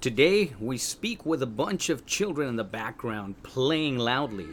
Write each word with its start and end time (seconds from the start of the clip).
Today, 0.00 0.54
we 0.58 0.78
speak 0.78 1.26
with 1.26 1.42
a 1.42 1.46
bunch 1.46 1.90
of 1.90 2.06
children 2.06 2.48
in 2.48 2.56
the 2.56 2.64
background 2.64 3.42
playing 3.42 3.98
loudly, 3.98 4.48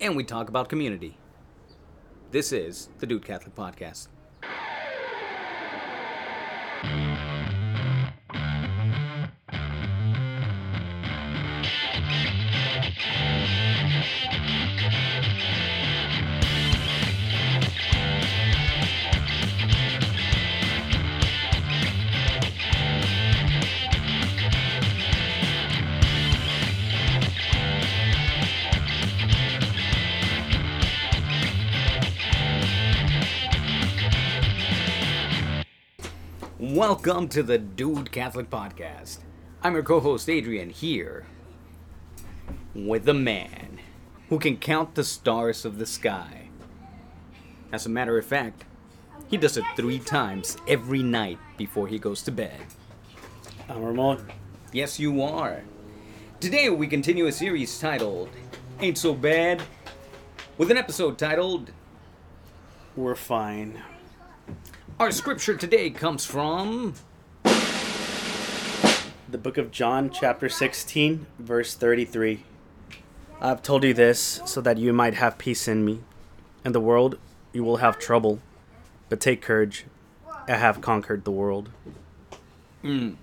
and 0.00 0.16
we 0.16 0.24
talk 0.24 0.48
about 0.48 0.70
community. 0.70 1.18
This 2.30 2.52
is 2.52 2.88
the 2.98 3.06
Dude 3.06 3.22
Catholic 3.22 3.54
Podcast. 3.54 4.08
Welcome 36.74 37.28
to 37.28 37.44
the 37.44 37.58
Dude 37.58 38.10
Catholic 38.10 38.50
Podcast. 38.50 39.18
I'm 39.62 39.74
your 39.74 39.84
co 39.84 40.00
host 40.00 40.28
Adrian 40.28 40.70
here 40.70 41.24
with 42.74 43.04
the 43.04 43.14
man 43.14 43.78
who 44.28 44.40
can 44.40 44.56
count 44.56 44.96
the 44.96 45.04
stars 45.04 45.64
of 45.64 45.78
the 45.78 45.86
sky. 45.86 46.48
As 47.70 47.86
a 47.86 47.88
matter 47.88 48.18
of 48.18 48.26
fact, 48.26 48.64
he 49.28 49.36
does 49.36 49.56
it 49.56 49.64
three 49.76 50.00
times 50.00 50.56
every 50.66 51.04
night 51.04 51.38
before 51.56 51.86
he 51.86 52.00
goes 52.00 52.20
to 52.22 52.32
bed. 52.32 52.60
I'm 53.68 53.84
Ramon. 53.84 54.26
Yes, 54.72 54.98
you 54.98 55.22
are. 55.22 55.62
Today 56.40 56.68
we 56.68 56.88
continue 56.88 57.26
a 57.28 57.32
series 57.32 57.78
titled 57.78 58.28
Ain't 58.80 58.98
So 58.98 59.14
Bad 59.14 59.62
with 60.58 60.72
an 60.72 60.78
episode 60.78 61.16
titled 61.16 61.70
We're 62.96 63.14
fine. 63.14 63.80
Our 64.98 65.10
scripture 65.10 65.54
today 65.54 65.90
comes 65.90 66.24
from 66.24 66.94
The 67.44 69.36
book 69.36 69.58
of 69.58 69.70
John, 69.70 70.08
chapter 70.08 70.48
16, 70.48 71.26
verse 71.38 71.74
33. 71.74 72.44
I've 73.38 73.60
told 73.62 73.84
you 73.84 73.92
this 73.92 74.40
so 74.46 74.62
that 74.62 74.78
you 74.78 74.94
might 74.94 75.12
have 75.12 75.36
peace 75.36 75.68
in 75.68 75.84
me. 75.84 76.00
In 76.64 76.72
the 76.72 76.80
world, 76.80 77.18
you 77.52 77.62
will 77.62 77.76
have 77.76 77.98
trouble, 77.98 78.38
but 79.10 79.20
take 79.20 79.42
courage. 79.42 79.84
I 80.48 80.54
have 80.54 80.80
conquered 80.80 81.24
the 81.24 81.30
world. 81.30 81.68
Hmm. 82.80 83.16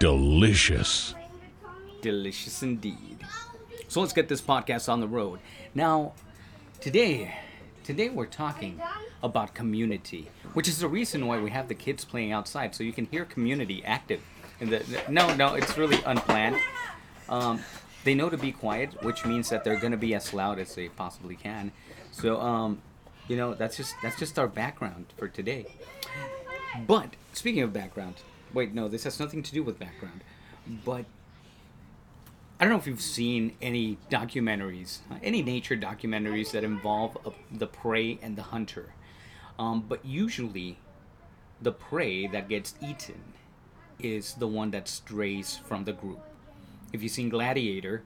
Delicious. 0.00 1.14
Delicious 2.00 2.64
indeed. 2.64 3.24
So 3.86 4.00
let's 4.00 4.12
get 4.12 4.28
this 4.28 4.40
podcast 4.40 4.88
on 4.88 4.98
the 4.98 5.06
road. 5.06 5.38
Now, 5.72 6.14
today, 6.80 7.32
today 7.84 8.08
we're 8.08 8.26
talking 8.26 8.80
about 9.22 9.54
community, 9.54 10.28
which 10.54 10.68
is 10.68 10.78
the 10.78 10.88
reason 10.88 11.26
why 11.26 11.38
we 11.40 11.50
have 11.50 11.68
the 11.68 11.74
kids 11.74 12.04
playing 12.04 12.32
outside, 12.32 12.74
so 12.74 12.82
you 12.84 12.92
can 12.92 13.06
hear 13.06 13.24
community 13.24 13.82
active. 13.84 14.20
The, 14.60 14.66
the- 14.66 15.02
no, 15.08 15.34
no, 15.34 15.54
it's 15.54 15.76
really 15.76 15.98
unplanned. 16.04 16.56
Um, 17.28 17.60
they 18.04 18.14
know 18.14 18.28
to 18.30 18.36
be 18.36 18.52
quiet, 18.52 19.02
which 19.02 19.24
means 19.24 19.48
that 19.50 19.64
they're 19.64 19.78
gonna 19.78 19.96
be 19.96 20.14
as 20.14 20.32
loud 20.34 20.58
as 20.58 20.74
they 20.74 20.88
possibly 20.88 21.36
can. 21.36 21.72
So, 22.10 22.40
um, 22.40 22.80
you 23.28 23.36
know, 23.36 23.54
that's 23.54 23.76
just 23.76 23.94
that's 24.02 24.18
just 24.18 24.38
our 24.38 24.48
background 24.48 25.06
for 25.16 25.28
today. 25.28 25.66
But 26.86 27.10
speaking 27.32 27.62
of 27.62 27.72
background, 27.72 28.16
wait, 28.52 28.74
no, 28.74 28.88
this 28.88 29.04
has 29.04 29.18
nothing 29.20 29.42
to 29.42 29.52
do 29.52 29.62
with 29.62 29.78
background. 29.78 30.22
But 30.84 31.04
I 32.62 32.64
don't 32.64 32.74
know 32.74 32.78
if 32.78 32.86
you've 32.86 33.00
seen 33.00 33.56
any 33.60 33.98
documentaries, 34.08 34.98
any 35.20 35.42
nature 35.42 35.76
documentaries 35.76 36.52
that 36.52 36.62
involve 36.62 37.18
uh, 37.26 37.30
the 37.50 37.66
prey 37.66 38.20
and 38.22 38.36
the 38.36 38.42
hunter. 38.42 38.94
Um, 39.58 39.84
but 39.88 40.06
usually, 40.06 40.78
the 41.60 41.72
prey 41.72 42.28
that 42.28 42.48
gets 42.48 42.76
eaten 42.80 43.20
is 43.98 44.34
the 44.34 44.46
one 44.46 44.70
that 44.70 44.86
strays 44.86 45.58
from 45.66 45.82
the 45.86 45.92
group. 45.92 46.20
If 46.92 47.02
you've 47.02 47.10
seen 47.10 47.30
Gladiator, 47.30 48.04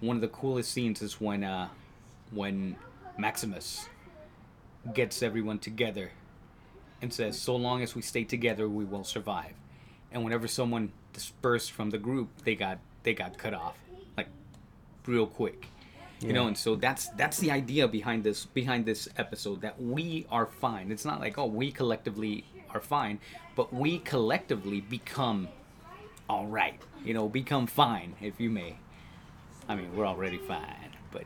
one 0.00 0.16
of 0.16 0.20
the 0.20 0.26
coolest 0.26 0.72
scenes 0.72 1.00
is 1.00 1.20
when 1.20 1.44
uh, 1.44 1.68
when 2.32 2.74
Maximus 3.16 3.88
gets 4.92 5.22
everyone 5.22 5.60
together 5.60 6.10
and 7.00 7.14
says, 7.14 7.40
"So 7.40 7.54
long 7.54 7.84
as 7.84 7.94
we 7.94 8.02
stay 8.02 8.24
together, 8.24 8.68
we 8.68 8.84
will 8.84 9.04
survive." 9.04 9.54
And 10.10 10.24
whenever 10.24 10.48
someone 10.48 10.90
dispersed 11.12 11.70
from 11.70 11.90
the 11.90 11.98
group, 11.98 12.30
they 12.42 12.56
got 12.56 12.80
they 13.04 13.14
got 13.14 13.38
cut 13.38 13.54
off, 13.54 13.76
real 15.06 15.26
quick. 15.26 15.66
You 16.20 16.32
know, 16.32 16.46
and 16.46 16.56
so 16.56 16.76
that's 16.76 17.08
that's 17.08 17.38
the 17.38 17.50
idea 17.50 17.88
behind 17.88 18.22
this 18.22 18.46
behind 18.46 18.86
this 18.86 19.08
episode 19.16 19.60
that 19.62 19.82
we 19.82 20.24
are 20.30 20.46
fine. 20.46 20.92
It's 20.92 21.04
not 21.04 21.18
like 21.18 21.36
oh 21.36 21.46
we 21.46 21.72
collectively 21.72 22.44
are 22.72 22.80
fine, 22.80 23.18
but 23.56 23.74
we 23.74 23.98
collectively 23.98 24.80
become 24.80 25.48
all 26.30 26.46
right. 26.46 26.80
You 27.04 27.14
know, 27.14 27.28
become 27.28 27.66
fine 27.66 28.14
if 28.20 28.40
you 28.40 28.50
may. 28.50 28.76
I 29.68 29.74
mean, 29.74 29.96
we're 29.96 30.06
already 30.06 30.38
fine, 30.38 30.90
but 31.10 31.24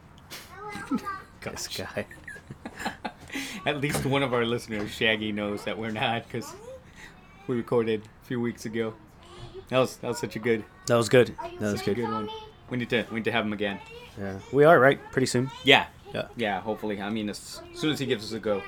This 1.42 1.68
guy. 1.68 2.06
at 3.66 3.80
least 3.80 4.04
one 4.04 4.22
of 4.22 4.32
our 4.34 4.44
listeners, 4.44 4.90
Shaggy, 4.90 5.30
knows 5.30 5.64
that 5.64 5.78
we're 5.78 5.90
not 5.90 6.24
because 6.24 6.52
we 7.46 7.56
recorded 7.56 8.02
a 8.22 8.26
few 8.26 8.40
weeks 8.40 8.64
ago. 8.64 8.94
That 9.68 9.78
was 9.78 9.96
that 9.98 10.08
was 10.08 10.18
such 10.18 10.36
a 10.36 10.38
good 10.38 10.64
That 10.86 10.96
was 10.96 11.08
good. 11.08 11.36
That 11.60 11.72
was 11.72 11.82
good. 11.82 11.96
good 11.96 12.08
one. 12.08 12.28
We 12.70 12.76
need 12.76 12.90
to 12.90 13.04
we 13.10 13.16
need 13.16 13.24
to 13.24 13.32
have 13.32 13.44
him 13.44 13.52
again. 13.52 13.78
Yeah. 14.18 14.38
We 14.52 14.64
are, 14.64 14.78
right? 14.78 14.98
Pretty 15.12 15.26
soon. 15.26 15.50
Yeah, 15.64 15.86
Yeah. 16.14 16.28
yeah. 16.36 16.60
Hopefully, 16.60 17.00
I 17.00 17.10
mean, 17.10 17.28
as 17.30 17.60
soon 17.74 17.90
as 17.92 17.98
he 17.98 18.06
gives 18.06 18.24
us 18.24 18.32
a 18.32 18.40
go. 18.40 18.62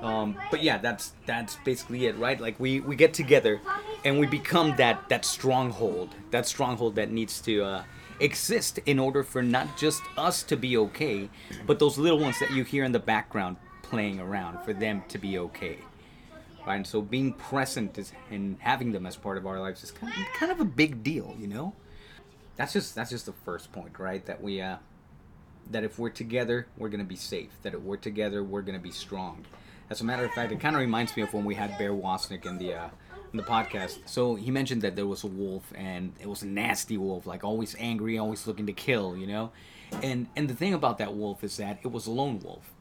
Um, 0.00 0.36
but 0.50 0.62
yeah, 0.62 0.78
that's 0.78 1.12
that's 1.26 1.56
basically 1.64 2.06
it, 2.06 2.16
right? 2.18 2.40
Like 2.40 2.58
we 2.58 2.80
we 2.80 2.96
get 2.96 3.14
together, 3.14 3.60
and 4.04 4.18
we 4.18 4.26
become 4.26 4.74
that 4.76 5.08
that 5.08 5.24
stronghold, 5.24 6.10
that 6.30 6.46
stronghold 6.46 6.96
that 6.96 7.10
needs 7.10 7.40
to 7.42 7.62
uh, 7.64 7.82
exist 8.18 8.78
in 8.86 8.98
order 8.98 9.22
for 9.22 9.42
not 9.42 9.76
just 9.76 10.02
us 10.16 10.42
to 10.44 10.56
be 10.56 10.76
okay, 10.76 11.28
but 11.66 11.78
those 11.78 11.98
little 11.98 12.18
ones 12.18 12.38
that 12.40 12.50
you 12.50 12.64
hear 12.64 12.84
in 12.84 12.92
the 12.92 12.98
background 12.98 13.56
playing 13.82 14.18
around 14.18 14.64
for 14.64 14.72
them 14.72 15.02
to 15.08 15.18
be 15.18 15.38
okay. 15.38 15.78
Right, 16.66 16.76
and 16.76 16.86
so 16.86 17.00
being 17.02 17.32
present 17.34 17.98
is, 17.98 18.12
and 18.30 18.56
having 18.60 18.92
them 18.92 19.04
as 19.06 19.16
part 19.16 19.36
of 19.36 19.46
our 19.46 19.58
lives 19.60 19.82
is 19.82 19.90
kind 19.90 20.12
of, 20.12 20.24
kind 20.38 20.52
of 20.52 20.60
a 20.60 20.64
big 20.64 21.02
deal, 21.02 21.34
you 21.38 21.48
know. 21.48 21.74
That's 22.62 22.74
just 22.74 22.94
that's 22.94 23.10
just 23.10 23.26
the 23.26 23.32
first 23.32 23.72
point, 23.72 23.98
right? 23.98 24.24
That 24.24 24.40
we 24.40 24.60
uh, 24.60 24.76
that 25.72 25.82
if 25.82 25.98
we're 25.98 26.10
together, 26.10 26.68
we're 26.76 26.90
gonna 26.90 27.02
be 27.02 27.16
safe. 27.16 27.50
That 27.62 27.74
if 27.74 27.80
we're 27.80 27.96
together, 27.96 28.44
we're 28.44 28.62
gonna 28.62 28.78
be 28.78 28.92
strong. 28.92 29.44
As 29.90 30.00
a 30.00 30.04
matter 30.04 30.24
of 30.24 30.30
fact, 30.30 30.52
it 30.52 30.60
kind 30.60 30.76
of 30.76 30.80
reminds 30.80 31.16
me 31.16 31.24
of 31.24 31.34
when 31.34 31.44
we 31.44 31.56
had 31.56 31.76
Bear 31.76 31.90
Woznick 31.90 32.46
in 32.46 32.58
the 32.58 32.74
uh, 32.74 32.88
in 33.32 33.36
the 33.36 33.42
podcast. 33.42 33.98
So 34.04 34.36
he 34.36 34.52
mentioned 34.52 34.82
that 34.82 34.94
there 34.94 35.08
was 35.08 35.24
a 35.24 35.26
wolf, 35.26 35.72
and 35.74 36.12
it 36.20 36.28
was 36.28 36.42
a 36.42 36.46
nasty 36.46 36.96
wolf, 36.96 37.26
like 37.26 37.42
always 37.42 37.74
angry, 37.80 38.16
always 38.16 38.46
looking 38.46 38.66
to 38.66 38.72
kill, 38.72 39.16
you 39.16 39.26
know. 39.26 39.50
And 40.00 40.28
and 40.36 40.48
the 40.48 40.54
thing 40.54 40.72
about 40.72 40.98
that 40.98 41.16
wolf 41.16 41.42
is 41.42 41.56
that 41.56 41.80
it 41.82 41.90
was 41.90 42.06
a 42.06 42.12
lone 42.12 42.38
wolf. 42.38 42.72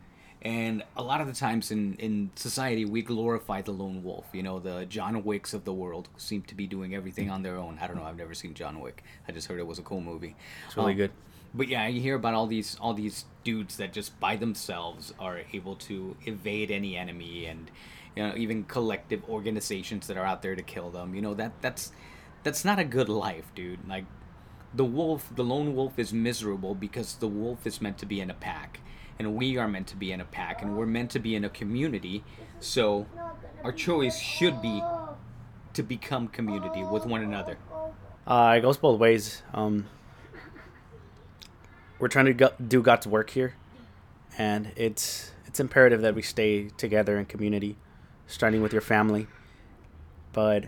And 0.44 0.84
a 0.98 1.04
lot 1.04 1.22
of 1.22 1.28
the 1.28 1.34
times 1.34 1.70
in, 1.70 1.94
in 1.96 2.32
society, 2.36 2.84
we 2.84 3.04
glorify 3.04 3.62
the 3.62 3.72
lone 3.72 4.04
wolf. 4.04 4.26
You 4.34 4.42
know, 4.42 4.58
the 4.60 4.86
John 4.88 5.24
Wicks 5.24 5.54
of 5.54 5.66
the 5.66 5.74
world 5.74 6.10
seem 6.18 6.42
to 6.44 6.56
be 6.56 6.66
doing 6.66 6.96
everything 6.96 7.30
on 7.30 7.44
their 7.44 7.58
own. 7.58 7.78
I 7.80 7.86
don't 7.86 7.96
know. 7.96 8.04
I've 8.06 8.18
never 8.18 8.34
seen 8.34 8.56
John 8.56 8.80
Wick. 8.80 9.04
I 9.28 9.32
just 9.34 9.48
heard 9.48 9.60
it 9.60 9.68
was 9.68 9.78
a 9.78 9.84
cool 9.84 10.02
movie. 10.02 10.36
It's 10.66 10.76
really 10.76 10.94
Um, 10.94 10.98
good. 10.98 11.12
but 11.54 11.68
yeah, 11.68 11.86
you 11.88 12.02
hear 12.02 12.16
about 12.16 12.34
all 12.34 12.48
these 12.48 12.76
all 12.82 12.96
these 12.96 13.26
dudes 13.44 13.78
that 13.78 13.94
just 13.94 14.20
by 14.20 14.36
themselves 14.36 15.14
are 15.20 15.42
able 15.54 15.76
to 15.76 16.16
evade 16.26 16.72
any 16.72 16.98
enemy, 16.98 17.46
and 17.46 17.70
you 18.16 18.24
know 18.24 18.34
even 18.36 18.64
collective 18.64 19.24
organizations 19.30 20.08
that 20.08 20.18
are 20.18 20.26
out 20.26 20.42
there 20.42 20.56
to 20.56 20.64
kill 20.64 20.90
them. 20.90 21.14
You 21.14 21.22
know 21.22 21.36
that 21.36 21.52
that's 21.62 21.92
that's 22.42 22.66
not 22.66 22.80
a 22.80 22.84
good 22.84 23.10
life, 23.10 23.46
dude. 23.54 23.88
Like 23.88 24.06
the 24.74 24.86
wolf, 24.86 25.32
the 25.36 25.44
lone 25.44 25.76
wolf 25.76 26.00
is 26.00 26.12
miserable 26.12 26.74
because 26.74 27.18
the 27.18 27.28
wolf 27.28 27.68
is 27.68 27.80
meant 27.80 28.00
to 28.00 28.08
be 28.08 28.20
in 28.22 28.32
a 28.32 28.34
pack, 28.34 28.80
and 29.22 29.36
we 29.36 29.58
are 29.58 29.68
meant 29.68 29.88
to 29.88 29.96
be 29.96 30.12
in 30.12 30.20
a 30.20 30.26
pack, 30.26 30.62
and 30.62 30.76
we're 30.76 30.88
meant 30.88 31.12
to 31.12 31.20
be 31.20 31.36
in 31.36 31.46
a 31.46 31.50
community. 31.50 32.24
So 32.60 33.06
our 33.64 33.72
choice 33.72 34.20
should 34.20 34.62
be 34.62 34.84
to 35.74 35.84
become 35.84 36.28
community 36.28 36.84
with 36.84 37.06
one 37.06 37.22
another. 37.22 37.58
Uh, 38.26 38.56
it 38.58 38.62
goes 38.62 38.78
both 38.78 39.00
ways. 39.00 39.44
Um, 39.54 39.88
we're 42.00 42.08
trying 42.08 42.36
to 42.36 42.54
do 42.68 42.82
God's 42.82 43.06
work 43.06 43.30
here, 43.30 43.54
and 44.38 44.72
it's 44.76 45.32
it's 45.46 45.60
imperative 45.60 46.02
that 46.02 46.16
we 46.16 46.24
stay 46.24 46.70
together 46.78 47.18
in 47.18 47.26
community, 47.26 47.78
starting 48.26 48.62
with 48.62 48.74
your 48.74 48.82
family. 48.82 49.28
But 50.34 50.66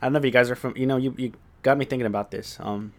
I 0.00 0.06
don't 0.06 0.14
know 0.14 0.18
if 0.18 0.24
you 0.24 0.30
guys 0.32 0.50
are 0.50 0.56
from. 0.56 0.76
You 0.76 0.86
know, 0.86 0.96
you 0.96 1.14
you 1.16 1.32
got 1.62 1.78
me 1.78 1.84
thinking 1.84 2.06
about 2.06 2.32
this. 2.32 2.58
Um, 2.60 2.94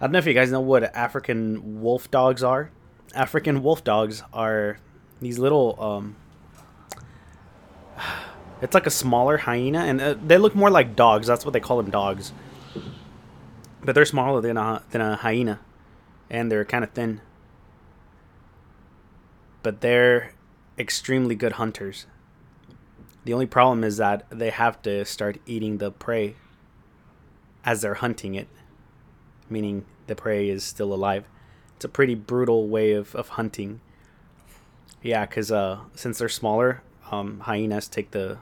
I 0.00 0.06
don't 0.06 0.12
know 0.12 0.18
if 0.18 0.26
you 0.26 0.34
guys 0.34 0.50
know 0.50 0.60
what 0.60 0.84
African 0.96 1.82
wolf 1.82 2.10
dogs 2.10 2.42
are. 2.42 2.70
African 3.14 3.62
wolf 3.62 3.84
dogs 3.84 4.22
are 4.32 4.78
these 5.20 5.38
little 5.38 5.76
um, 5.80 6.16
it's 8.62 8.74
like 8.74 8.86
a 8.86 8.90
smaller 8.90 9.38
hyena, 9.38 9.80
and 9.80 10.00
uh, 10.00 10.14
they 10.24 10.38
look 10.38 10.54
more 10.54 10.70
like 10.70 10.94
dogs. 10.94 11.26
That's 11.26 11.44
what 11.44 11.52
they 11.52 11.60
call 11.60 11.76
them, 11.78 11.90
dogs. 11.90 12.32
but 13.82 13.94
they're 13.94 14.04
smaller 14.04 14.40
than 14.40 14.56
a 14.56 14.82
than 14.90 15.00
a 15.00 15.16
hyena, 15.16 15.60
and 16.30 16.50
they're 16.50 16.64
kind 16.64 16.84
of 16.84 16.90
thin. 16.90 17.20
But 19.62 19.80
they're 19.80 20.32
extremely 20.78 21.34
good 21.34 21.52
hunters. 21.52 22.06
The 23.24 23.32
only 23.32 23.46
problem 23.46 23.84
is 23.84 23.96
that 23.98 24.26
they 24.30 24.50
have 24.50 24.80
to 24.82 25.04
start 25.04 25.38
eating 25.46 25.78
the 25.78 25.90
prey 25.90 26.36
as 27.64 27.82
they're 27.82 27.94
hunting 27.94 28.34
it, 28.34 28.48
meaning 29.48 29.84
the 30.06 30.16
prey 30.16 30.48
is 30.48 30.64
still 30.64 30.92
alive. 30.92 31.24
It's 31.82 31.84
a 31.84 31.88
pretty 31.88 32.14
brutal 32.14 32.68
way 32.68 32.92
of, 32.92 33.12
of 33.16 33.30
hunting. 33.30 33.80
Yeah, 35.02 35.26
because 35.26 35.50
uh, 35.50 35.80
since 35.96 36.18
they're 36.18 36.28
smaller, 36.28 36.80
um, 37.10 37.40
hyenas 37.40 37.88
take 37.88 38.12
the 38.12 38.38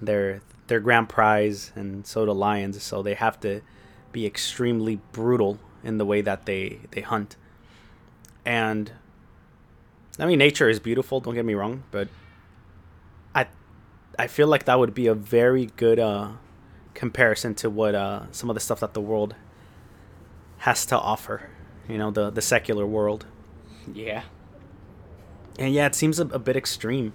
their 0.00 0.40
their 0.68 0.78
grand 0.78 1.08
prize, 1.08 1.72
and 1.74 2.06
so 2.06 2.24
do 2.24 2.30
lions. 2.30 2.80
So 2.80 3.02
they 3.02 3.14
have 3.14 3.40
to 3.40 3.60
be 4.12 4.24
extremely 4.24 5.00
brutal 5.10 5.58
in 5.82 5.98
the 5.98 6.04
way 6.04 6.20
that 6.20 6.46
they 6.46 6.78
they 6.92 7.00
hunt. 7.00 7.34
And 8.44 8.92
I 10.16 10.26
mean, 10.26 10.38
nature 10.38 10.68
is 10.68 10.78
beautiful. 10.78 11.18
Don't 11.18 11.34
get 11.34 11.44
me 11.44 11.54
wrong, 11.54 11.82
but 11.90 12.06
I 13.34 13.48
I 14.16 14.28
feel 14.28 14.46
like 14.46 14.64
that 14.66 14.78
would 14.78 14.94
be 14.94 15.08
a 15.08 15.14
very 15.14 15.72
good 15.74 15.98
uh, 15.98 16.34
comparison 16.94 17.56
to 17.56 17.68
what 17.68 17.96
uh, 17.96 18.30
some 18.30 18.48
of 18.48 18.54
the 18.54 18.60
stuff 18.60 18.78
that 18.78 18.94
the 18.94 19.00
world 19.00 19.34
has 20.58 20.86
to 20.86 20.96
offer. 20.96 21.50
You 21.88 21.98
know, 21.98 22.10
the 22.10 22.30
the 22.30 22.42
secular 22.42 22.86
world. 22.86 23.26
Yeah. 23.92 24.22
And 25.58 25.72
yeah, 25.74 25.86
it 25.86 25.94
seems 25.94 26.20
a, 26.20 26.26
a 26.26 26.38
bit 26.38 26.56
extreme. 26.56 27.12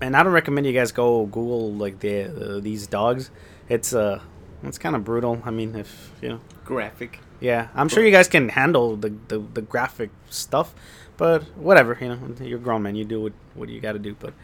And 0.00 0.16
I 0.16 0.22
don't 0.22 0.32
recommend 0.32 0.66
you 0.66 0.72
guys 0.72 0.92
go 0.92 1.26
Google 1.26 1.72
like 1.72 2.00
the 2.00 2.56
uh, 2.56 2.60
these 2.60 2.86
dogs. 2.86 3.30
It's 3.68 3.92
uh 3.92 4.20
it's 4.62 4.78
kind 4.78 4.94
of 4.94 5.04
brutal. 5.04 5.42
I 5.44 5.50
mean, 5.50 5.74
if 5.74 6.12
you 6.20 6.28
know, 6.28 6.40
Graphic. 6.64 7.18
yeah, 7.40 7.68
I'm 7.74 7.88
sure 7.88 8.04
you 8.04 8.10
guys 8.12 8.28
can 8.28 8.50
handle 8.50 8.96
the 8.96 9.14
the, 9.28 9.38
the 9.38 9.62
graphic 9.62 10.10
stuff, 10.28 10.74
but 11.16 11.42
whatever, 11.56 11.96
you 12.00 12.08
know, 12.08 12.18
you're 12.40 12.58
grown 12.58 12.82
man. 12.82 12.94
You 12.94 13.04
do 13.04 13.20
what 13.22 13.32
what 13.54 13.68
you 13.68 13.80
got 13.80 13.92
to 13.92 13.98
do. 13.98 14.14
But 14.18 14.34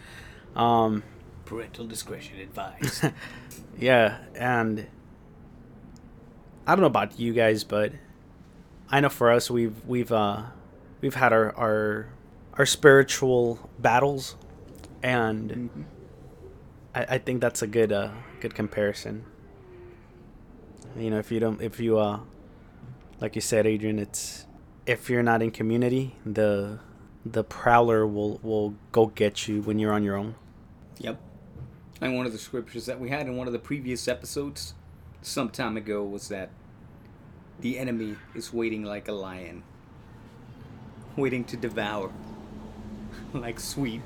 um, 0.60 1.02
Parental 1.44 1.86
discretion 1.86 2.38
advised. 2.40 3.04
yeah, 3.78 4.18
and 4.34 4.86
I 6.66 6.72
don't 6.74 6.80
know 6.80 6.86
about 6.86 7.20
you 7.20 7.32
guys, 7.32 7.62
but 7.64 7.92
I 8.90 9.00
know 9.00 9.08
for 9.08 9.30
us, 9.30 9.50
we've 9.50 9.84
we've 9.86 10.12
uh 10.12 10.42
we've 11.00 11.14
had 11.14 11.32
our 11.32 11.54
our 11.56 12.06
our 12.54 12.66
spiritual 12.66 13.68
battles, 13.78 14.36
and 15.02 15.50
Mhm. 15.50 15.84
I, 16.94 17.14
I 17.16 17.18
think 17.18 17.40
that's 17.40 17.62
a 17.62 17.66
good 17.66 17.92
uh 17.92 18.10
good 18.40 18.54
comparison. 18.54 19.24
You 20.96 21.10
know, 21.10 21.18
if 21.18 21.30
you 21.30 21.40
don't, 21.40 21.60
if 21.60 21.78
you 21.80 21.98
uh, 21.98 22.20
like 23.20 23.34
you 23.34 23.40
said, 23.42 23.66
Adrian, 23.66 23.98
it's 23.98 24.46
if 24.86 25.10
you're 25.10 25.22
not 25.22 25.42
in 25.42 25.50
community, 25.50 26.16
the 26.24 26.78
the 27.24 27.42
prowler 27.44 28.06
will 28.06 28.38
will 28.42 28.74
go 28.92 29.06
get 29.06 29.48
you 29.48 29.62
when 29.62 29.78
you're 29.78 29.92
on 29.92 30.02
your 30.04 30.16
own. 30.16 30.36
Yep. 30.98 31.20
And 32.00 32.16
one 32.16 32.24
of 32.26 32.32
the 32.32 32.38
scriptures 32.38 32.86
that 32.86 33.00
we 33.00 33.08
had 33.10 33.26
in 33.26 33.36
one 33.36 33.46
of 33.46 33.52
the 33.52 33.58
previous 33.58 34.06
episodes 34.06 34.74
some 35.22 35.48
time 35.50 35.76
ago 35.76 36.04
was 36.04 36.28
that 36.28 36.50
the 37.60 37.78
enemy 37.78 38.16
is 38.34 38.52
waiting 38.52 38.84
like 38.84 39.08
a 39.08 39.12
lion, 39.12 39.62
waiting 41.16 41.44
to 41.44 41.56
devour, 41.56 42.12
like 43.32 43.60
sweet. 43.60 44.02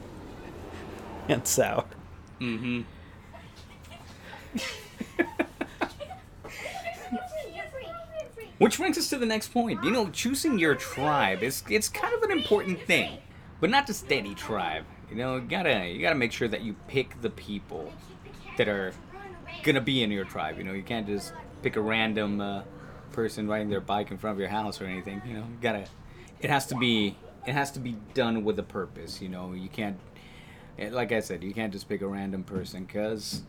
And 1.28 1.46
sour. 1.46 1.84
Mm-hmm. 2.40 2.82
Which 8.58 8.76
brings 8.76 8.98
us 8.98 9.08
to 9.08 9.16
the 9.16 9.24
next 9.24 9.54
point. 9.54 9.82
You 9.82 9.90
know, 9.90 10.10
choosing 10.10 10.58
your 10.58 10.74
tribe 10.74 11.42
is 11.42 11.62
it's 11.70 11.88
kind 11.88 12.12
of 12.14 12.22
an 12.22 12.30
important 12.30 12.80
thing, 12.82 13.18
but 13.58 13.70
not 13.70 13.86
just 13.86 14.12
any 14.12 14.34
tribe. 14.34 14.84
You 15.10 15.16
know, 15.16 15.36
you 15.36 15.42
gotta 15.42 15.88
you 15.88 16.02
gotta 16.02 16.14
make 16.14 16.30
sure 16.30 16.46
that 16.46 16.60
you 16.60 16.76
pick 16.86 17.22
the 17.22 17.30
people 17.30 17.90
that 18.58 18.68
are 18.68 18.92
gonna 19.62 19.80
be 19.80 20.02
in 20.02 20.10
your 20.10 20.26
tribe. 20.26 20.58
You 20.58 20.64
know, 20.64 20.74
you 20.74 20.82
can't 20.82 21.06
just 21.06 21.32
pick 21.62 21.76
a 21.76 21.80
random 21.80 22.40
uh, 22.40 22.62
person 23.20 23.46
riding 23.46 23.68
their 23.68 23.82
bike 23.82 24.10
in 24.10 24.16
front 24.16 24.36
of 24.36 24.40
your 24.40 24.48
house 24.48 24.80
or 24.80 24.86
anything. 24.86 25.20
You 25.26 25.34
know, 25.34 25.40
you 25.40 25.58
gotta. 25.60 25.84
It 26.40 26.48
has 26.48 26.66
to 26.68 26.74
be. 26.74 27.16
It 27.46 27.52
has 27.52 27.70
to 27.72 27.80
be 27.80 27.96
done 28.14 28.44
with 28.44 28.58
a 28.58 28.62
purpose. 28.62 29.20
You 29.20 29.28
know, 29.28 29.52
you 29.52 29.68
can't. 29.68 29.98
Like 30.78 31.12
I 31.12 31.20
said, 31.20 31.44
you 31.44 31.52
can't 31.52 31.70
just 31.72 31.86
pick 31.86 32.00
a 32.00 32.06
random 32.06 32.44
person 32.44 32.84
because 32.84 33.42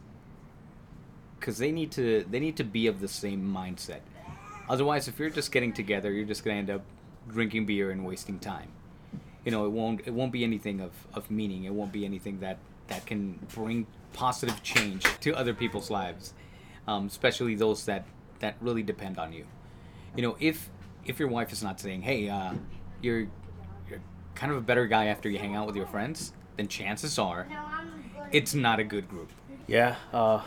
because 1.40 1.58
they 1.58 1.72
need 1.72 1.92
to 1.94 2.26
they 2.30 2.42
need 2.42 2.58
to 2.58 2.66
be 2.66 2.88
of 2.88 3.00
the 3.00 3.08
same 3.08 3.42
mindset. 3.42 4.02
Otherwise, 4.70 5.08
if 5.08 5.18
you're 5.18 5.30
just 5.30 5.54
getting 5.54 5.72
together, 5.72 6.12
you're 6.12 6.26
just 6.26 6.44
gonna 6.44 6.58
end 6.58 6.70
up 6.70 6.82
drinking 7.30 7.66
beer 7.66 7.92
and 7.92 8.06
wasting 8.06 8.40
time. 8.40 8.68
You 9.46 9.52
know, 9.52 9.66
it 9.66 9.72
won't 9.72 10.02
it 10.06 10.14
won't 10.14 10.34
be 10.34 10.44
anything 10.44 10.82
of, 10.82 10.92
of 11.14 11.32
meaning. 11.32 11.64
It 11.64 11.74
won't 11.74 11.94
be 11.94 12.04
anything 12.04 12.42
that 12.42 12.58
that 12.88 13.06
can 13.06 13.40
bring 13.54 13.88
positive 14.12 14.62
change 14.64 15.06
to 15.22 15.34
other 15.34 15.54
people's 15.54 15.90
lives, 15.90 16.34
um, 16.88 17.08
especially 17.08 17.56
those 17.56 17.86
that 17.86 18.06
that 18.40 18.56
really 18.60 18.84
depend 18.84 19.18
on 19.18 19.32
you. 19.32 19.46
You 20.16 20.24
know, 20.24 20.38
if 20.40 20.70
if 21.06 21.20
your 21.20 21.30
wife 21.30 21.52
is 21.52 21.64
not 21.64 21.80
saying, 21.80 22.02
"Hey, 22.02 22.30
uh, 22.30 22.54
you're 23.02 23.28
you're 23.90 24.02
kind 24.36 24.52
of 24.52 24.58
a 24.58 24.62
better 24.62 24.88
guy 24.88 25.06
after 25.06 25.30
you 25.30 25.40
hang 25.40 25.56
out 25.56 25.68
with 25.68 25.76
your 25.76 25.88
friends," 25.88 26.34
then 26.58 26.68
chances 26.68 27.18
are 27.18 27.48
it's 28.32 28.54
not 28.54 28.80
a 28.80 28.84
good 28.84 29.10
group. 29.10 29.30
Yeah, 29.68 29.96
uh, 30.14 30.38
I 30.38 30.44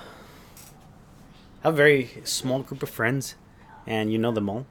have 1.63 1.75
a 1.75 1.77
very 1.77 2.11
small 2.25 2.63
group 2.63 2.83
of 2.83 2.91
friends, 2.91 3.37
and 3.87 4.13
you 4.13 4.19
know 4.19 4.33
them 4.33 4.49
all. 4.49 4.67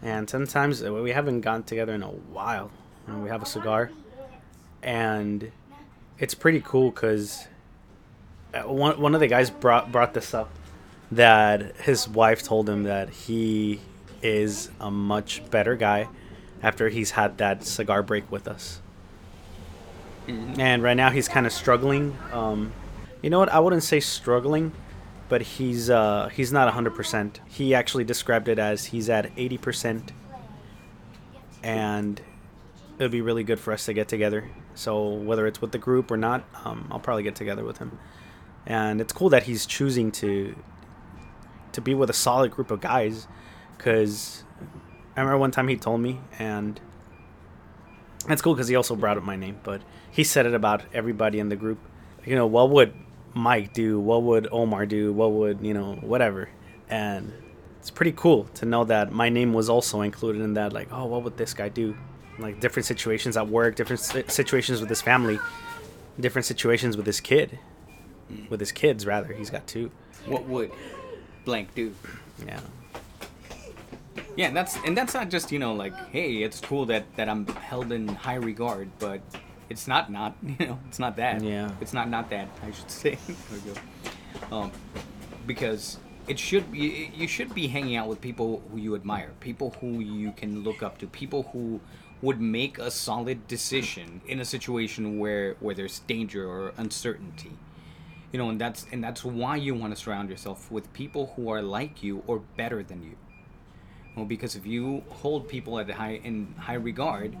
And 0.00 0.28
sometimes 0.28 0.82
uh, 0.82 0.92
we 0.92 1.12
haven't 1.12 1.42
gotten 1.42 1.62
together 1.62 1.94
in 1.94 2.02
a 2.02 2.08
while. 2.08 2.70
And 3.06 3.22
we 3.22 3.30
have 3.30 3.42
a 3.42 3.46
cigar, 3.46 3.90
and 4.82 5.50
it's 6.18 6.34
pretty 6.34 6.60
cool 6.60 6.90
because 6.90 7.48
one 8.64 9.00
one 9.00 9.14
of 9.14 9.20
the 9.20 9.26
guys 9.26 9.50
brought 9.50 9.90
brought 9.90 10.14
this 10.14 10.34
up 10.34 10.50
that 11.10 11.76
his 11.78 12.08
wife 12.08 12.42
told 12.44 12.68
him 12.68 12.84
that 12.84 13.10
he 13.10 13.80
is 14.22 14.70
a 14.80 14.90
much 14.90 15.48
better 15.50 15.76
guy 15.76 16.08
after 16.62 16.88
he's 16.88 17.12
had 17.12 17.38
that 17.38 17.64
cigar 17.64 18.02
break 18.02 18.30
with 18.30 18.46
us 18.46 18.80
and 20.28 20.82
right 20.82 20.96
now 20.96 21.10
he's 21.10 21.28
kind 21.28 21.46
of 21.46 21.52
struggling. 21.52 22.16
Um, 22.32 22.72
you 23.22 23.30
know 23.30 23.38
what? 23.38 23.48
I 23.48 23.60
wouldn't 23.60 23.82
say 23.82 24.00
struggling, 24.00 24.72
but 25.28 25.42
he's 25.42 25.90
uh, 25.90 26.28
he's 26.28 26.52
not 26.52 26.72
hundred 26.72 26.94
percent. 26.94 27.40
He 27.46 27.74
actually 27.74 28.04
described 28.04 28.48
it 28.48 28.58
as 28.58 28.86
he's 28.86 29.08
at 29.08 29.30
eighty 29.36 29.58
percent, 29.58 30.12
and 31.62 32.20
it 32.98 33.02
would 33.02 33.10
be 33.10 33.20
really 33.20 33.44
good 33.44 33.58
for 33.58 33.72
us 33.72 33.84
to 33.86 33.92
get 33.92 34.08
together. 34.08 34.48
So 34.74 35.08
whether 35.08 35.46
it's 35.46 35.60
with 35.60 35.72
the 35.72 35.78
group 35.78 36.10
or 36.10 36.16
not, 36.16 36.44
um, 36.64 36.88
I'll 36.90 37.00
probably 37.00 37.22
get 37.22 37.34
together 37.34 37.64
with 37.64 37.78
him. 37.78 37.98
And 38.64 39.00
it's 39.00 39.12
cool 39.12 39.28
that 39.30 39.44
he's 39.44 39.66
choosing 39.66 40.12
to 40.12 40.54
to 41.72 41.80
be 41.80 41.94
with 41.94 42.10
a 42.10 42.14
solid 42.14 42.50
group 42.50 42.70
of 42.70 42.80
guys, 42.80 43.26
because 43.76 44.44
I 45.16 45.20
remember 45.20 45.38
one 45.38 45.50
time 45.50 45.68
he 45.68 45.76
told 45.76 46.00
me, 46.00 46.20
and 46.38 46.80
that's 48.26 48.42
cool 48.42 48.54
because 48.54 48.68
he 48.68 48.76
also 48.76 48.96
brought 48.96 49.16
up 49.16 49.24
my 49.24 49.36
name, 49.36 49.58
but 49.62 49.82
he 50.10 50.24
said 50.24 50.46
it 50.46 50.54
about 50.54 50.82
everybody 50.92 51.38
in 51.38 51.48
the 51.48 51.56
group. 51.56 51.78
You 52.24 52.36
know, 52.36 52.46
what 52.46 52.70
would 52.70 52.94
Mike 53.34 53.72
do? 53.72 53.98
What 53.98 54.22
would 54.22 54.48
Omar 54.52 54.86
do? 54.86 55.12
What 55.12 55.32
would, 55.32 55.60
you 55.60 55.74
know, 55.74 55.94
whatever. 55.94 56.48
And 56.88 57.32
it's 57.80 57.90
pretty 57.90 58.12
cool 58.12 58.44
to 58.54 58.64
know 58.64 58.84
that 58.84 59.12
my 59.12 59.28
name 59.28 59.52
was 59.52 59.68
also 59.68 60.02
included 60.02 60.42
in 60.42 60.54
that. 60.54 60.72
Like, 60.72 60.88
oh, 60.92 61.06
what 61.06 61.24
would 61.24 61.36
this 61.36 61.54
guy 61.54 61.68
do? 61.68 61.96
Like, 62.38 62.60
different 62.60 62.86
situations 62.86 63.36
at 63.36 63.48
work, 63.48 63.76
different 63.76 64.00
situations 64.30 64.80
with 64.80 64.88
his 64.88 65.02
family, 65.02 65.40
different 66.20 66.46
situations 66.46 66.96
with 66.96 67.06
his 67.06 67.20
kid. 67.20 67.58
With 68.48 68.60
his 68.60 68.72
kids, 68.72 69.04
rather. 69.04 69.32
He's 69.32 69.50
got 69.50 69.66
two. 69.66 69.90
What 70.26 70.44
would 70.44 70.70
blank 71.44 71.74
do? 71.74 71.94
Yeah. 72.46 72.60
Yeah, 74.36 74.48
and 74.48 74.56
that's 74.56 74.76
and 74.86 74.96
that's 74.96 75.14
not 75.14 75.30
just 75.30 75.52
you 75.52 75.58
know 75.58 75.74
like 75.74 75.94
hey, 76.10 76.42
it's 76.42 76.60
cool 76.60 76.86
that 76.86 77.04
that 77.16 77.28
I'm 77.28 77.46
held 77.46 77.92
in 77.92 78.08
high 78.08 78.36
regard, 78.36 78.90
but 78.98 79.20
it's 79.68 79.86
not 79.86 80.10
not 80.10 80.36
you 80.42 80.66
know 80.66 80.78
it's 80.88 80.98
not 80.98 81.16
that. 81.16 81.42
Yeah. 81.42 81.70
It's 81.80 81.92
not 81.92 82.08
not 82.08 82.30
that 82.30 82.48
I 82.62 82.70
should 82.70 82.90
say. 83.02 83.18
there 83.26 83.36
we 83.52 83.72
go. 83.72 84.56
Um, 84.56 84.72
because 85.46 85.98
it 86.28 86.38
should 86.38 86.70
be 86.72 87.10
you 87.14 87.28
should 87.28 87.54
be 87.54 87.66
hanging 87.66 87.96
out 87.96 88.08
with 88.08 88.20
people 88.20 88.62
who 88.70 88.78
you 88.78 88.94
admire, 88.94 89.30
people 89.40 89.74
who 89.80 90.00
you 90.00 90.32
can 90.32 90.62
look 90.62 90.82
up 90.82 90.98
to, 90.98 91.06
people 91.06 91.44
who 91.52 91.80
would 92.22 92.40
make 92.40 92.78
a 92.78 92.90
solid 92.90 93.48
decision 93.48 94.20
in 94.26 94.40
a 94.40 94.44
situation 94.44 95.18
where 95.18 95.54
where 95.60 95.74
there's 95.74 95.98
danger 96.00 96.48
or 96.48 96.72
uncertainty 96.76 97.50
you 98.32 98.38
know 98.38 98.48
and 98.48 98.60
that's 98.60 98.86
and 98.92 99.02
that's 99.04 99.24
why 99.24 99.56
you 99.56 99.74
want 99.74 99.94
to 99.94 100.00
surround 100.00 100.30
yourself 100.30 100.70
with 100.70 100.90
people 100.92 101.32
who 101.36 101.50
are 101.50 101.62
like 101.62 102.02
you 102.02 102.22
or 102.26 102.38
better 102.56 102.82
than 102.82 103.02
you 103.02 103.16
well 104.16 104.24
because 104.24 104.56
if 104.56 104.66
you 104.66 105.02
hold 105.08 105.48
people 105.48 105.78
at 105.78 105.90
high 105.90 106.20
in 106.24 106.54
high 106.58 106.74
regard 106.74 107.36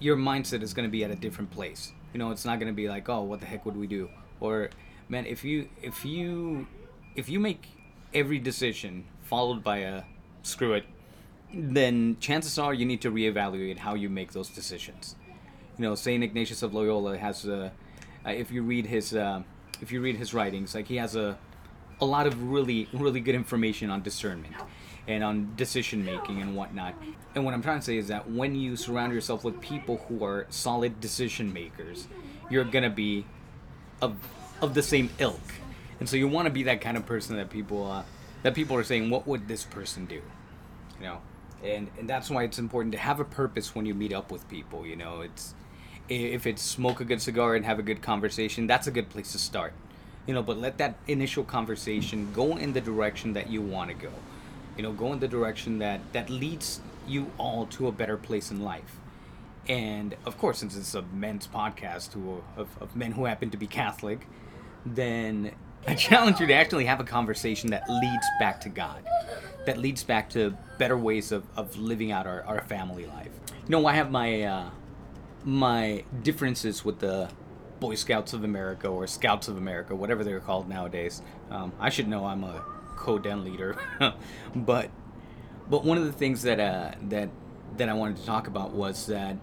your 0.00 0.16
mindset 0.16 0.62
is 0.62 0.74
going 0.74 0.86
to 0.86 0.90
be 0.90 1.04
at 1.04 1.10
a 1.10 1.16
different 1.16 1.50
place. 1.50 1.92
You 2.12 2.18
know 2.18 2.30
it's 2.30 2.44
not 2.44 2.58
going 2.58 2.72
to 2.72 2.76
be 2.76 2.88
like 2.88 3.08
oh 3.08 3.22
what 3.22 3.40
the 3.40 3.46
heck 3.46 3.64
would 3.66 3.76
we 3.76 3.86
do? 3.86 4.08
Or 4.40 4.70
man 5.08 5.26
if 5.26 5.44
you 5.44 5.68
if 5.82 6.04
you 6.04 6.66
if 7.16 7.28
you 7.28 7.38
make 7.40 7.68
every 8.12 8.38
decision 8.38 9.04
followed 9.22 9.62
by 9.64 9.78
a 9.78 10.02
screw 10.42 10.74
it, 10.74 10.84
then 11.52 12.16
chances 12.20 12.58
are 12.58 12.74
you 12.74 12.86
need 12.86 13.00
to 13.02 13.10
reevaluate 13.10 13.78
how 13.78 13.94
you 13.94 14.08
make 14.08 14.32
those 14.32 14.48
decisions. 14.48 15.16
You 15.78 15.82
know, 15.82 15.94
Saint 15.94 16.22
Ignatius 16.22 16.62
of 16.62 16.74
Loyola 16.74 17.18
has 17.18 17.46
a, 17.46 17.72
uh, 18.26 18.30
if 18.30 18.50
you 18.50 18.62
read 18.62 18.86
his, 18.86 19.14
uh, 19.14 19.42
if 19.80 19.90
you 19.90 20.00
read 20.00 20.16
his 20.16 20.32
writings, 20.32 20.74
like 20.74 20.86
he 20.86 20.96
has 20.96 21.16
a, 21.16 21.36
a 22.00 22.04
lot 22.04 22.26
of 22.26 22.50
really, 22.50 22.88
really 22.92 23.20
good 23.20 23.34
information 23.34 23.90
on 23.90 24.02
discernment 24.02 24.54
and 25.06 25.22
on 25.22 25.52
decision 25.56 26.04
making 26.04 26.40
and 26.40 26.56
whatnot. 26.56 26.94
And 27.34 27.44
what 27.44 27.54
I'm 27.54 27.62
trying 27.62 27.80
to 27.80 27.84
say 27.84 27.96
is 27.96 28.08
that 28.08 28.30
when 28.30 28.54
you 28.54 28.76
surround 28.76 29.12
yourself 29.12 29.44
with 29.44 29.60
people 29.60 29.98
who 30.08 30.24
are 30.24 30.46
solid 30.50 31.00
decision 31.00 31.52
makers, 31.52 32.06
you're 32.50 32.64
gonna 32.64 32.90
be 32.90 33.26
of 34.00 34.16
of 34.62 34.74
the 34.74 34.82
same 34.82 35.10
ilk, 35.18 35.40
and 36.00 36.08
so 36.08 36.16
you 36.16 36.28
want 36.28 36.46
to 36.46 36.52
be 36.52 36.62
that 36.64 36.80
kind 36.80 36.96
of 36.96 37.06
person 37.06 37.36
that 37.36 37.50
people 37.50 37.90
uh, 37.90 38.02
that 38.42 38.54
people 38.54 38.76
are 38.76 38.84
saying, 38.84 39.10
what 39.10 39.26
would 39.26 39.48
this 39.48 39.64
person 39.64 40.06
do? 40.06 40.22
You 41.00 41.06
know, 41.06 41.18
and 41.62 41.90
and 41.98 42.08
that's 42.08 42.30
why 42.30 42.44
it's 42.44 42.58
important 42.58 42.92
to 42.92 42.98
have 42.98 43.20
a 43.20 43.24
purpose 43.24 43.74
when 43.74 43.86
you 43.86 43.94
meet 43.94 44.12
up 44.12 44.30
with 44.30 44.48
people. 44.48 44.86
You 44.86 44.96
know, 44.96 45.22
it's 45.22 45.54
if 46.08 46.46
it's 46.46 46.62
smoke 46.62 47.00
a 47.00 47.04
good 47.04 47.20
cigar 47.20 47.56
and 47.56 47.64
have 47.64 47.78
a 47.78 47.82
good 47.82 48.02
conversation, 48.02 48.66
that's 48.66 48.86
a 48.86 48.90
good 48.90 49.08
place 49.10 49.32
to 49.32 49.38
start. 49.38 49.72
You 50.26 50.34
know, 50.34 50.42
but 50.42 50.58
let 50.58 50.78
that 50.78 50.96
initial 51.06 51.44
conversation 51.44 52.32
go 52.32 52.56
in 52.56 52.72
the 52.72 52.80
direction 52.80 53.32
that 53.34 53.50
you 53.50 53.60
want 53.60 53.90
to 53.90 53.94
go. 53.94 54.10
You 54.76 54.82
know, 54.82 54.92
go 54.92 55.12
in 55.12 55.20
the 55.20 55.28
direction 55.28 55.78
that 55.78 56.00
that 56.12 56.30
leads 56.30 56.80
you 57.06 57.30
all 57.38 57.66
to 57.66 57.88
a 57.88 57.92
better 57.92 58.16
place 58.16 58.50
in 58.50 58.62
life. 58.62 58.98
And 59.68 60.16
of 60.26 60.36
course, 60.38 60.58
since 60.58 60.76
it's 60.76 60.94
a 60.94 61.02
men's 61.02 61.46
podcast 61.46 62.12
who, 62.12 62.42
of, 62.56 62.68
of 62.80 62.94
men 62.94 63.12
who 63.12 63.24
happen 63.24 63.50
to 63.50 63.56
be 63.56 63.66
Catholic, 63.66 64.26
then 64.84 65.52
I 65.86 65.94
challenge 66.08 66.40
you 66.40 66.46
to 66.46 66.54
actually 66.54 66.84
have 66.86 67.00
a 67.00 67.04
conversation 67.04 67.70
that 67.70 67.88
leads 67.88 68.26
back 68.38 68.60
to 68.62 68.68
God, 68.68 69.04
that 69.66 69.78
leads 69.78 70.04
back 70.04 70.28
to 70.30 70.56
better 70.78 70.98
ways 70.98 71.32
of, 71.32 71.44
of 71.56 71.76
living 71.78 72.12
out 72.12 72.26
our, 72.26 72.42
our 72.44 72.60
family 72.62 73.06
life. 73.06 73.30
You 73.48 73.70
know, 73.70 73.86
I 73.86 73.94
have 73.94 74.10
my 74.10 74.42
uh, 74.42 74.70
my 75.44 76.04
differences 76.22 76.84
with 76.84 76.98
the 76.98 77.30
Boy 77.80 77.94
Scouts 77.94 78.32
of 78.32 78.44
America 78.44 78.88
or 78.88 79.06
Scouts 79.06 79.48
of 79.48 79.56
America, 79.56 79.94
whatever 79.94 80.24
they're 80.24 80.40
called 80.40 80.68
nowadays. 80.68 81.22
Um, 81.50 81.72
I 81.80 81.90
should 81.90 82.08
know 82.08 82.26
I'm 82.26 82.44
a 82.44 82.64
co-den 82.96 83.44
leader, 83.44 83.76
but 84.54 84.90
but 85.68 85.84
one 85.84 85.98
of 85.98 86.04
the 86.04 86.12
things 86.12 86.42
that 86.42 86.60
uh, 86.60 86.92
that 87.08 87.30
that 87.76 87.88
I 87.88 87.94
wanted 87.94 88.16
to 88.18 88.26
talk 88.26 88.46
about 88.46 88.72
was 88.72 89.06
that 89.06 89.36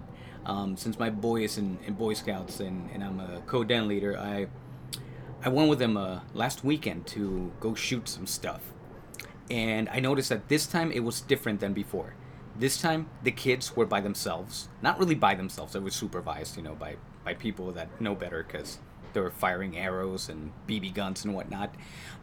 um, 0.45 0.77
since 0.77 0.97
my 0.97 1.09
boy 1.09 1.43
is 1.43 1.57
in, 1.57 1.77
in 1.85 1.93
Boy 1.93 2.13
Scouts 2.13 2.59
and, 2.59 2.89
and 2.93 3.03
I'm 3.03 3.19
a 3.19 3.41
co-den 3.45 3.87
leader, 3.87 4.17
I 4.17 4.47
I 5.43 5.49
went 5.49 5.69
with 5.69 5.81
him 5.81 5.97
uh, 5.97 6.21
last 6.33 6.63
weekend 6.63 7.07
to 7.07 7.51
go 7.59 7.73
shoot 7.73 8.07
some 8.07 8.27
stuff, 8.27 8.61
and 9.49 9.89
I 9.89 9.99
noticed 9.99 10.29
that 10.29 10.47
this 10.47 10.67
time 10.67 10.91
it 10.91 11.03
was 11.03 11.21
different 11.21 11.59
than 11.59 11.73
before. 11.73 12.15
This 12.55 12.79
time 12.81 13.09
the 13.23 13.31
kids 13.31 13.75
were 13.75 13.85
by 13.85 14.01
themselves, 14.01 14.69
not 14.81 14.99
really 14.99 15.15
by 15.15 15.35
themselves. 15.35 15.73
They 15.73 15.79
were 15.79 15.89
supervised, 15.89 16.57
you 16.57 16.63
know, 16.63 16.75
by 16.75 16.97
by 17.23 17.33
people 17.33 17.71
that 17.71 18.01
know 18.01 18.15
better 18.15 18.43
because 18.43 18.79
they 19.13 19.21
were 19.21 19.31
firing 19.31 19.77
arrows 19.77 20.29
and 20.29 20.51
BB 20.67 20.93
guns 20.93 21.25
and 21.25 21.33
whatnot. 21.33 21.75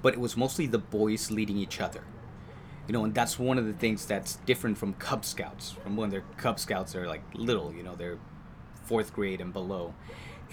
But 0.03 0.15
it 0.15 0.21
was 0.21 0.37
mostly 0.37 0.67
the 0.67 0.79
boys 0.79 1.31
leading 1.31 1.57
each 1.59 1.81
other 1.81 2.05
you 2.87 2.95
know, 2.95 3.05
and 3.05 3.15
that's 3.15 3.39
one 3.39 3.59
of 3.59 3.67
the 3.67 3.75
things 3.75 4.07
that's 4.07 4.37
different 4.47 4.79
from 4.79 4.95
Cub 4.95 5.23
Scouts. 5.23 5.73
From 5.73 5.95
when 5.95 6.09
they're 6.09 6.25
Cub 6.39 6.59
Scouts, 6.59 6.95
they're 6.95 7.07
like 7.07 7.21
little, 7.35 7.71
you 7.75 7.83
know, 7.83 7.95
they're 7.95 8.19
fourth 8.85 9.13
grade 9.13 9.43
and 9.43 9.53
below, 9.53 9.93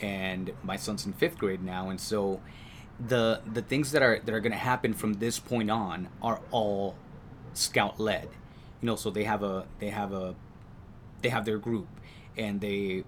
and 0.02 0.52
my 0.62 0.76
son's 0.76 1.06
in 1.06 1.14
fifth 1.14 1.38
grade 1.38 1.64
now, 1.64 1.90
and 1.90 2.00
so 2.00 2.42
the 3.00 3.42
the 3.52 3.62
things 3.62 3.92
that 3.92 4.02
are 4.02 4.20
that 4.20 4.34
are 4.34 4.40
going 4.40 4.52
to 4.52 4.58
happen 4.58 4.94
from 4.94 5.16
this 5.16 5.40
point 5.40 5.70
on 5.70 6.10
are 6.22 6.42
all 6.52 6.96
scout 7.54 8.00
led 8.00 8.30
you 8.82 8.86
know 8.86 8.96
so 8.96 9.10
they 9.10 9.26
have 9.26 9.44
a 9.44 9.66
they 9.80 9.90
have 9.90 10.14
a 10.14 10.34
they 11.22 11.30
have 11.30 11.46
their 11.46 11.58
group 11.58 11.88
and 12.38 12.62
they 12.62 13.04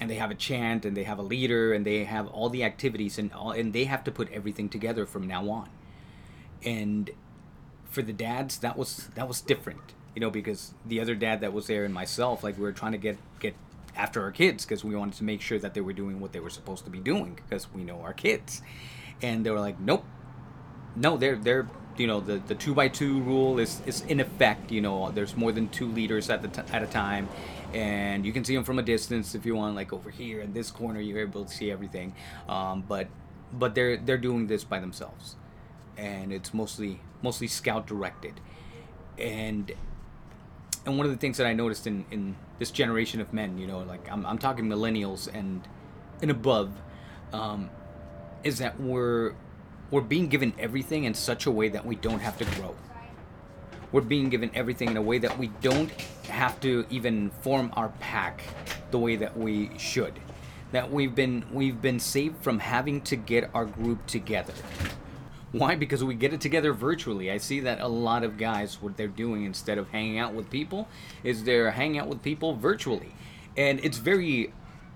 and 0.00 0.10
they 0.10 0.16
have 0.16 0.30
a 0.30 0.34
chant 0.34 0.84
and 0.84 0.96
they 0.96 1.04
have 1.04 1.18
a 1.18 1.22
leader 1.22 1.72
and 1.72 1.86
they 1.86 2.04
have 2.04 2.26
all 2.28 2.48
the 2.48 2.64
activities 2.64 3.18
and 3.18 3.32
all 3.32 3.52
and 3.52 3.72
they 3.72 3.84
have 3.84 4.04
to 4.04 4.10
put 4.10 4.30
everything 4.32 4.68
together 4.68 5.06
from 5.06 5.26
now 5.26 5.48
on. 5.48 5.68
And 6.64 7.10
for 7.90 8.02
the 8.02 8.12
dads 8.12 8.58
that 8.58 8.76
was 8.76 9.08
that 9.14 9.28
was 9.28 9.40
different 9.40 9.92
you 10.16 10.20
know 10.20 10.30
because 10.30 10.74
the 10.84 10.98
other 10.98 11.14
dad 11.14 11.40
that 11.40 11.52
was 11.52 11.68
there 11.68 11.84
and 11.84 11.94
myself 11.94 12.42
like 12.42 12.56
we 12.56 12.62
were 12.64 12.72
trying 12.72 12.90
to 12.90 12.98
get 12.98 13.16
get 13.38 13.54
after 13.96 14.22
our 14.22 14.30
kids 14.30 14.64
because 14.64 14.84
we 14.84 14.94
wanted 14.94 15.14
to 15.14 15.24
make 15.24 15.40
sure 15.40 15.58
that 15.58 15.74
they 15.74 15.80
were 15.80 15.92
doing 15.92 16.20
what 16.20 16.32
they 16.32 16.40
were 16.40 16.50
supposed 16.50 16.84
to 16.84 16.90
be 16.90 16.98
doing 16.98 17.34
because 17.34 17.72
we 17.72 17.84
know 17.84 18.00
our 18.00 18.12
kids. 18.12 18.62
And 19.22 19.44
they 19.44 19.50
were 19.50 19.60
like 19.60 19.78
nope. 19.80 20.04
No 20.96 21.16
they're 21.16 21.36
they're 21.36 21.68
you 21.96 22.06
know 22.06 22.20
the 22.20 22.38
the 22.46 22.54
two 22.54 22.74
by 22.74 22.88
two 22.88 23.20
rule 23.22 23.58
is 23.58 23.80
is 23.86 24.00
in 24.02 24.20
effect 24.20 24.72
you 24.72 24.80
know 24.80 25.10
there's 25.12 25.36
more 25.36 25.52
than 25.52 25.68
two 25.68 25.86
leaders 25.86 26.28
at 26.28 26.42
the 26.42 26.48
t- 26.48 26.62
at 26.72 26.82
a 26.82 26.86
time 26.86 27.28
and 27.74 28.24
you 28.24 28.32
can 28.32 28.44
see 28.44 28.54
them 28.54 28.62
from 28.62 28.78
a 28.78 28.82
distance 28.82 29.34
if 29.34 29.44
you 29.44 29.56
want 29.56 29.74
like 29.74 29.92
over 29.92 30.08
here 30.08 30.40
in 30.40 30.52
this 30.52 30.70
corner 30.70 31.00
you're 31.00 31.18
able 31.18 31.44
to 31.44 31.52
see 31.52 31.70
everything. 31.72 32.14
Um, 32.48 32.84
but 32.88 33.08
but 33.52 33.74
they're 33.74 33.96
they're 33.96 34.16
doing 34.16 34.46
this 34.46 34.62
by 34.64 34.78
themselves. 34.78 35.36
And 35.96 36.32
it's 36.32 36.54
mostly 36.54 37.00
mostly 37.20 37.48
scout 37.48 37.86
directed. 37.86 38.40
And 39.18 39.72
and 40.86 40.96
one 40.96 41.04
of 41.04 41.12
the 41.12 41.18
things 41.18 41.36
that 41.38 41.48
I 41.48 41.52
noticed 41.52 41.86
in 41.86 42.06
in 42.12 42.36
this 42.60 42.70
generation 42.70 43.20
of 43.20 43.32
men 43.32 43.58
you 43.58 43.66
know 43.66 43.80
like 43.80 44.08
I'm, 44.10 44.24
I'm 44.24 44.38
talking 44.38 44.66
millennials 44.66 45.28
and 45.34 45.66
and 46.22 46.30
above 46.30 46.70
um, 47.32 47.68
is 48.44 48.58
that 48.58 48.78
we're 48.78 49.34
we're 49.90 50.00
being 50.00 50.28
given 50.28 50.54
everything 50.58 51.04
in 51.04 51.14
such 51.14 51.46
a 51.46 51.50
way 51.50 51.68
that 51.70 51.84
we 51.84 51.96
don't 51.96 52.20
have 52.20 52.38
to 52.38 52.44
grow 52.56 52.76
we're 53.94 54.00
being 54.00 54.28
given 54.28 54.50
everything 54.54 54.90
in 54.90 54.96
a 54.96 55.02
way 55.02 55.18
that 55.18 55.38
we 55.38 55.46
don't 55.62 55.88
have 56.28 56.58
to 56.58 56.84
even 56.90 57.30
form 57.42 57.72
our 57.76 57.90
pack 58.00 58.42
the 58.90 58.98
way 58.98 59.14
that 59.14 59.36
we 59.36 59.70
should 59.78 60.12
that 60.72 60.90
we've 60.90 61.14
been 61.14 61.44
we've 61.52 61.80
been 61.80 62.00
saved 62.00 62.36
from 62.42 62.58
having 62.58 63.00
to 63.00 63.14
get 63.14 63.48
our 63.54 63.64
group 63.64 64.04
together 64.06 64.52
why? 65.52 65.76
Because 65.76 66.02
we 66.02 66.16
get 66.16 66.32
it 66.32 66.40
together 66.40 66.72
virtually. 66.72 67.30
I 67.30 67.36
see 67.36 67.60
that 67.60 67.80
a 67.80 67.86
lot 67.86 68.24
of 68.24 68.36
guys, 68.36 68.82
what 68.82 68.96
they're 68.96 69.06
doing 69.06 69.44
instead 69.44 69.78
of 69.78 69.88
hanging 69.90 70.18
out 70.18 70.34
with 70.34 70.50
people, 70.50 70.88
is 71.22 71.44
they're 71.44 71.70
hanging 71.70 72.00
out 72.00 72.08
with 72.08 72.24
people 72.24 72.56
virtually. 72.56 73.14
And 73.56 73.78
it's 73.84 73.98
very 73.98 74.52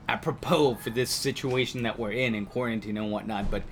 apropos 0.09 0.75
for 0.75 0.91
this 0.91 1.13
situation 1.13 1.85
that 1.85 1.97
we're 1.97 2.11
in 2.11 2.35
in 2.35 2.45
quarantine 2.45 2.97
and 2.97 3.13
whatnot. 3.13 3.53
But 3.53 3.63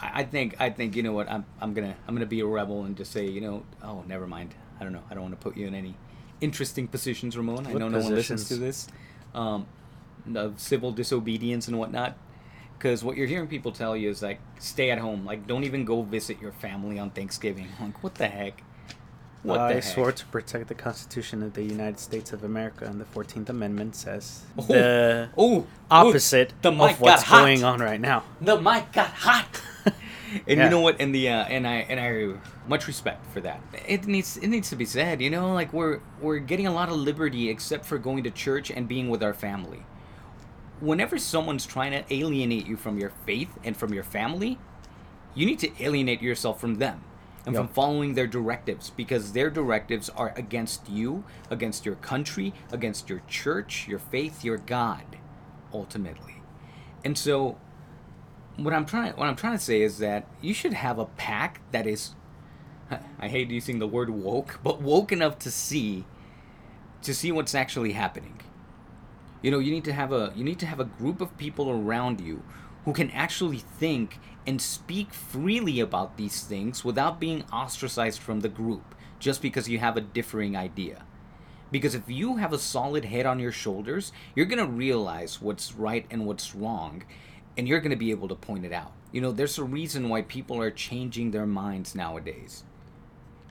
I 0.00 0.24
think 0.24 0.56
I 0.60 0.70
think 0.70 0.94
you 0.96 1.02
know 1.02 1.12
what 1.12 1.30
I'm 1.30 1.44
I'm 1.60 1.74
gonna 1.74 1.96
I'm 2.06 2.14
gonna 2.14 2.26
be 2.26 2.40
a 2.40 2.46
rebel 2.46 2.84
and 2.84 2.96
just 2.96 3.12
say 3.12 3.26
you 3.26 3.40
know 3.40 3.64
oh 3.82 4.04
never 4.06 4.26
mind. 4.26 4.54
I 4.80 4.84
don't 4.84 4.92
know. 4.92 5.02
I 5.10 5.14
don't 5.14 5.24
want 5.24 5.38
to 5.38 5.42
put 5.42 5.56
you 5.56 5.66
in 5.66 5.74
any 5.74 5.94
interesting 6.40 6.86
positions 6.86 7.36
Ramon. 7.36 7.66
I 7.66 7.72
What 7.72 7.78
know 7.80 7.88
no 7.88 7.98
one 7.98 8.14
listens 8.14 8.46
to 8.48 8.56
this 8.56 8.86
um, 9.34 9.66
of 10.34 10.60
civil 10.60 10.92
disobedience 10.92 11.66
and 11.68 11.78
whatnot 11.78 12.16
because 12.78 13.02
what 13.02 13.16
you're 13.16 13.26
hearing 13.26 13.48
people 13.48 13.72
tell 13.72 13.96
you 13.96 14.08
is 14.08 14.22
like 14.22 14.40
stay 14.58 14.90
at 14.90 14.98
home. 14.98 15.24
Like 15.24 15.46
don't 15.46 15.64
even 15.64 15.84
go 15.84 16.02
visit 16.02 16.40
your 16.40 16.52
family 16.52 16.98
on 16.98 17.10
Thanksgiving. 17.10 17.66
Like 17.80 18.02
what 18.02 18.14
the 18.14 18.28
heck? 18.28 18.62
What 19.42 19.60
I 19.60 19.74
the 19.74 19.82
swore 19.82 20.10
to 20.12 20.26
protect 20.26 20.66
the 20.68 20.74
Constitution 20.74 21.42
of 21.42 21.54
the 21.54 21.62
United 21.62 22.00
States 22.00 22.32
of 22.32 22.42
America, 22.42 22.84
and 22.86 23.00
the 23.00 23.04
Fourteenth 23.04 23.48
Amendment 23.48 23.94
says 23.94 24.42
Oh. 24.58 24.62
the 24.62 25.28
oh 25.36 25.66
opposite 25.90 26.52
the 26.62 26.72
mic 26.72 26.92
of 26.92 27.00
what's 27.00 27.28
going 27.28 27.62
on 27.64 27.80
right 27.80 28.00
now. 28.00 28.24
the 28.40 28.60
mic 28.60 28.92
got 28.92 29.10
hot. 29.10 29.62
And 30.46 30.58
Yeah. 30.58 30.64
you 30.64 30.70
know 30.70 30.80
what? 30.80 31.00
And 31.00 31.14
the 31.14 31.28
uh, 31.28 31.44
and 31.44 31.66
I 31.66 31.76
and 31.88 32.00
I 32.00 32.38
much 32.68 32.86
respect 32.86 33.24
for 33.32 33.40
that. 33.40 33.60
It 33.86 34.06
needs 34.06 34.36
it 34.36 34.48
needs 34.48 34.70
to 34.70 34.76
be 34.76 34.84
said. 34.84 35.20
You 35.20 35.30
know, 35.30 35.52
like 35.54 35.72
we're 35.72 36.00
we're 36.20 36.38
getting 36.38 36.66
a 36.66 36.72
lot 36.72 36.88
of 36.88 36.96
liberty 36.96 37.48
except 37.48 37.84
for 37.84 37.98
going 37.98 38.24
to 38.24 38.30
church 38.30 38.70
and 38.70 38.88
being 38.88 39.08
with 39.08 39.22
our 39.22 39.34
family. 39.34 39.84
Whenever 40.80 41.18
someone's 41.18 41.66
trying 41.66 41.92
to 41.92 42.04
alienate 42.14 42.66
you 42.66 42.76
from 42.76 42.98
your 42.98 43.10
faith 43.26 43.50
and 43.64 43.76
from 43.76 43.92
your 43.92 44.04
family, 44.04 44.58
you 45.34 45.44
need 45.44 45.58
to 45.58 45.70
alienate 45.82 46.22
yourself 46.22 46.60
from 46.60 46.76
them 46.76 47.02
and 47.46 47.54
from 47.56 47.68
following 47.68 48.14
their 48.14 48.26
directives 48.26 48.90
because 48.90 49.32
their 49.32 49.50
directives 49.50 50.08
are 50.10 50.32
against 50.36 50.88
you, 50.88 51.24
against 51.50 51.84
your 51.86 51.96
country, 51.96 52.52
against 52.70 53.08
your 53.08 53.22
church, 53.26 53.88
your 53.88 53.98
faith, 53.98 54.44
your 54.44 54.58
God, 54.58 55.04
ultimately. 55.72 56.42
And 57.04 57.16
so 57.18 57.56
what 58.58 58.74
I'm 58.74 58.84
trying 58.84 59.12
what 59.12 59.28
I'm 59.28 59.36
trying 59.36 59.56
to 59.56 59.62
say 59.62 59.82
is 59.82 59.98
that 59.98 60.26
you 60.40 60.52
should 60.52 60.72
have 60.72 60.98
a 60.98 61.06
pack 61.06 61.60
that 61.70 61.86
is 61.86 62.14
I 63.18 63.28
hate 63.28 63.50
using 63.50 63.78
the 63.78 63.86
word 63.86 64.10
woke, 64.10 64.60
but 64.62 64.80
woke 64.82 65.12
enough 65.12 65.38
to 65.40 65.50
see 65.50 66.04
to 67.02 67.14
see 67.14 67.32
what's 67.32 67.54
actually 67.54 67.92
happening. 67.92 68.40
You 69.42 69.52
know, 69.52 69.60
you 69.60 69.70
need 69.70 69.84
to 69.84 69.92
have 69.92 70.12
a 70.12 70.32
you 70.34 70.44
need 70.44 70.58
to 70.60 70.66
have 70.66 70.80
a 70.80 70.84
group 70.84 71.20
of 71.20 71.36
people 71.38 71.70
around 71.70 72.20
you 72.20 72.42
who 72.84 72.92
can 72.92 73.10
actually 73.10 73.58
think 73.58 74.18
and 74.46 74.60
speak 74.60 75.12
freely 75.12 75.78
about 75.78 76.16
these 76.16 76.42
things 76.42 76.84
without 76.84 77.20
being 77.20 77.44
ostracized 77.52 78.20
from 78.20 78.40
the 78.40 78.48
group 78.48 78.94
just 79.18 79.42
because 79.42 79.68
you 79.68 79.78
have 79.78 79.96
a 79.96 80.00
differing 80.00 80.56
idea. 80.56 81.04
Because 81.70 81.94
if 81.94 82.08
you 82.08 82.36
have 82.36 82.52
a 82.52 82.58
solid 82.58 83.04
head 83.04 83.26
on 83.26 83.40
your 83.40 83.52
shoulders, 83.52 84.10
you're 84.34 84.46
going 84.46 84.64
to 84.64 84.72
realize 84.72 85.42
what's 85.42 85.74
right 85.74 86.06
and 86.10 86.24
what's 86.24 86.54
wrong, 86.54 87.02
and 87.58 87.68
you're 87.68 87.80
going 87.80 87.90
to 87.90 87.96
be 87.96 88.12
able 88.12 88.28
to 88.28 88.36
point 88.36 88.64
it 88.64 88.72
out. 88.72 88.92
You 89.12 89.20
know, 89.20 89.32
there's 89.32 89.58
a 89.58 89.64
reason 89.64 90.08
why 90.08 90.22
people 90.22 90.62
are 90.62 90.70
changing 90.70 91.32
their 91.32 91.46
minds 91.46 91.94
nowadays. 91.94 92.64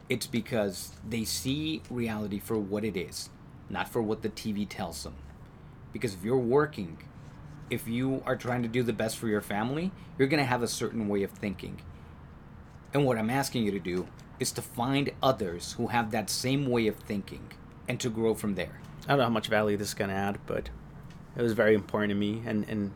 it's 0.10 0.28
because 0.28 0.94
they 1.08 1.26
see 1.26 1.82
reality 1.90 2.40
for 2.40 2.58
what 2.58 2.86
it 2.86 2.96
is, 2.96 3.30
not 3.70 3.90
for 3.90 4.02
what 4.02 4.22
the 4.22 4.30
TV 4.30 4.68
tells 4.68 5.04
them. 5.04 5.16
Because 5.92 6.14
if 6.14 6.24
you're 6.24 6.38
working, 6.38 6.98
if 7.70 7.88
you 7.88 8.24
are 8.26 8.38
trying 8.38 8.62
to 8.62 8.70
do 8.70 8.84
the 8.84 8.94
best 8.94 9.18
for 9.18 9.28
your 9.28 9.42
family, 9.42 9.92
you're 10.18 10.30
going 10.30 10.40
to 10.40 10.46
have 10.46 10.64
a 10.64 10.68
certain 10.68 11.10
way 11.10 11.24
of 11.24 11.32
thinking. 11.32 11.82
And 12.94 13.06
what 13.06 13.18
I'm 13.18 13.30
asking 13.30 13.66
you 13.66 13.72
to 13.72 13.80
do 13.80 14.08
is 14.40 14.52
to 14.54 14.62
find 14.62 15.12
others 15.22 15.74
who 15.74 15.88
have 15.88 16.12
that 16.12 16.30
same 16.30 16.68
way 16.70 16.88
of 16.88 16.96
thinking 16.96 17.52
and 17.88 18.00
to 18.00 18.10
grow 18.10 18.34
from 18.34 18.56
there. 18.56 18.80
I 19.06 19.10
don't 19.10 19.18
know 19.18 19.24
how 19.26 19.30
much 19.30 19.48
value 19.48 19.76
this 19.76 19.90
is 19.90 19.94
going 19.94 20.10
to 20.10 20.16
add, 20.16 20.40
but 20.46 20.70
it 21.36 21.42
was 21.42 21.54
very 21.54 21.76
important 21.76 22.12
to 22.12 22.16
me, 22.16 22.44
and, 22.46 22.68
and 22.70 22.92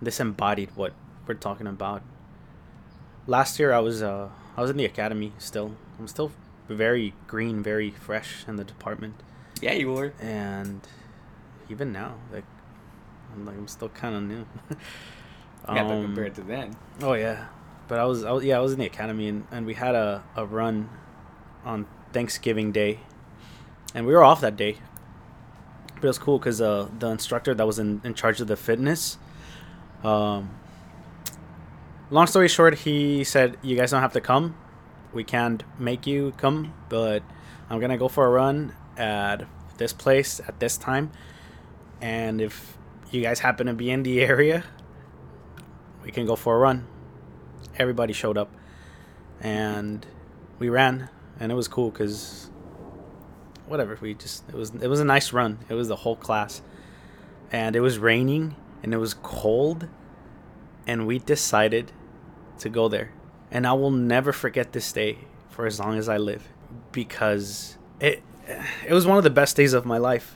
this 0.00 0.20
embodied 0.20 0.70
what 0.74 0.92
we're 1.26 1.34
talking 1.34 1.66
about. 1.66 2.02
Last 3.26 3.58
year, 3.58 3.72
I 3.72 3.80
was 3.80 4.02
uh, 4.02 4.28
I 4.56 4.60
was 4.60 4.70
in 4.70 4.76
the 4.76 4.84
academy 4.84 5.32
still. 5.38 5.74
I'm 5.98 6.08
still 6.08 6.32
very 6.68 7.14
green, 7.26 7.62
very 7.62 7.90
fresh 7.90 8.44
in 8.46 8.56
the 8.56 8.64
department. 8.64 9.14
Yeah, 9.60 9.72
you 9.72 9.92
were. 9.92 10.12
And 10.20 10.86
even 11.68 11.92
now, 11.92 12.14
like 12.32 12.44
I'm 13.34 13.44
like 13.44 13.56
I'm 13.56 13.68
still 13.68 13.88
kind 13.88 14.14
of 14.14 14.22
new. 14.22 14.46
yeah, 15.68 15.84
but 15.84 16.02
compared 16.02 16.34
to 16.36 16.42
then. 16.42 16.76
Oh 17.02 17.14
yeah, 17.14 17.46
but 17.88 17.98
I 17.98 18.04
was, 18.04 18.24
I 18.24 18.32
was 18.32 18.44
yeah 18.44 18.56
I 18.56 18.60
was 18.60 18.72
in 18.72 18.78
the 18.78 18.86
academy 18.86 19.28
and, 19.28 19.46
and 19.50 19.66
we 19.66 19.74
had 19.74 19.94
a, 19.94 20.22
a 20.36 20.46
run 20.46 20.88
on 21.64 21.86
Thanksgiving 22.12 22.72
Day, 22.72 23.00
and 23.94 24.06
we 24.06 24.12
were 24.12 24.24
off 24.24 24.40
that 24.40 24.56
day. 24.56 24.78
But 25.96 26.04
it 26.04 26.08
was 26.08 26.18
cool 26.18 26.38
because 26.38 26.60
uh, 26.60 26.88
the 26.98 27.08
instructor 27.08 27.54
that 27.54 27.66
was 27.66 27.78
in, 27.78 28.00
in 28.04 28.14
charge 28.14 28.40
of 28.40 28.46
the 28.46 28.56
fitness, 28.56 29.18
um, 30.04 30.50
long 32.10 32.26
story 32.26 32.48
short, 32.48 32.74
he 32.74 33.24
said, 33.24 33.56
"You 33.62 33.76
guys 33.76 33.90
don't 33.90 34.02
have 34.02 34.12
to 34.12 34.20
come. 34.20 34.56
We 35.12 35.24
can't 35.24 35.62
make 35.78 36.06
you 36.06 36.32
come, 36.36 36.74
but 36.88 37.22
I'm 37.70 37.80
gonna 37.80 37.98
go 37.98 38.08
for 38.08 38.26
a 38.26 38.30
run 38.30 38.74
at 38.96 39.46
this 39.78 39.92
place 39.92 40.40
at 40.40 40.60
this 40.60 40.76
time, 40.76 41.10
and 42.00 42.40
if 42.40 42.78
you 43.10 43.22
guys 43.22 43.40
happen 43.40 43.66
to 43.66 43.74
be 43.74 43.90
in 43.90 44.02
the 44.02 44.20
area, 44.20 44.64
we 46.04 46.10
can 46.10 46.26
go 46.26 46.36
for 46.36 46.56
a 46.56 46.58
run." 46.58 46.86
Everybody 47.76 48.12
showed 48.12 48.36
up, 48.36 48.50
and 49.40 50.06
we 50.58 50.68
ran, 50.68 51.08
and 51.38 51.50
it 51.52 51.54
was 51.54 51.68
cool 51.68 51.90
because 51.90 52.50
whatever 53.66 53.98
we 54.00 54.14
just 54.14 54.48
it 54.48 54.54
was 54.54 54.70
it 54.74 54.88
was 54.88 55.00
a 55.00 55.04
nice 55.04 55.32
run. 55.32 55.58
It 55.68 55.74
was 55.74 55.88
the 55.88 55.96
whole 55.96 56.16
class, 56.16 56.62
and 57.52 57.76
it 57.76 57.80
was 57.80 57.98
raining 57.98 58.56
and 58.82 58.94
it 58.94 58.98
was 58.98 59.14
cold, 59.14 59.88
and 60.86 61.06
we 61.06 61.18
decided 61.18 61.92
to 62.58 62.68
go 62.68 62.88
there. 62.88 63.12
And 63.50 63.66
I 63.66 63.72
will 63.72 63.90
never 63.90 64.32
forget 64.32 64.72
this 64.72 64.92
day 64.92 65.18
for 65.48 65.66
as 65.66 65.80
long 65.80 65.98
as 65.98 66.08
I 66.08 66.16
live 66.16 66.48
because 66.92 67.78
it 68.00 68.22
it 68.86 68.92
was 68.92 69.06
one 69.06 69.18
of 69.18 69.24
the 69.24 69.30
best 69.30 69.56
days 69.56 69.72
of 69.72 69.84
my 69.84 69.98
life. 69.98 70.34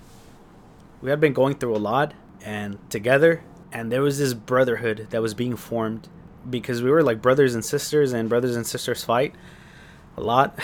We 1.01 1.11
had 1.11 1.21
been 1.21 1.33
going 1.33 1.57
through 1.57 1.77
a 1.77 1.79
lot 1.79 2.15
and 2.45 2.79
together 2.91 3.43
and 3.73 3.91
there 3.91 4.03
was 4.03 4.19
this 4.19 4.35
brotherhood 4.35 5.09
that 5.11 5.23
was 5.23 5.35
being 5.35 5.57
formed 5.57 6.09
because 6.49 6.83
we 6.83 6.91
were 6.91 7.03
like 7.03 7.23
brothers 7.23 7.55
and 7.55 7.65
sisters 7.65 8.13
and 8.13 8.29
brothers 8.29 8.57
and 8.57 8.67
sisters 8.67 9.05
fight 9.05 9.35
a 10.17 10.21
lot 10.21 10.59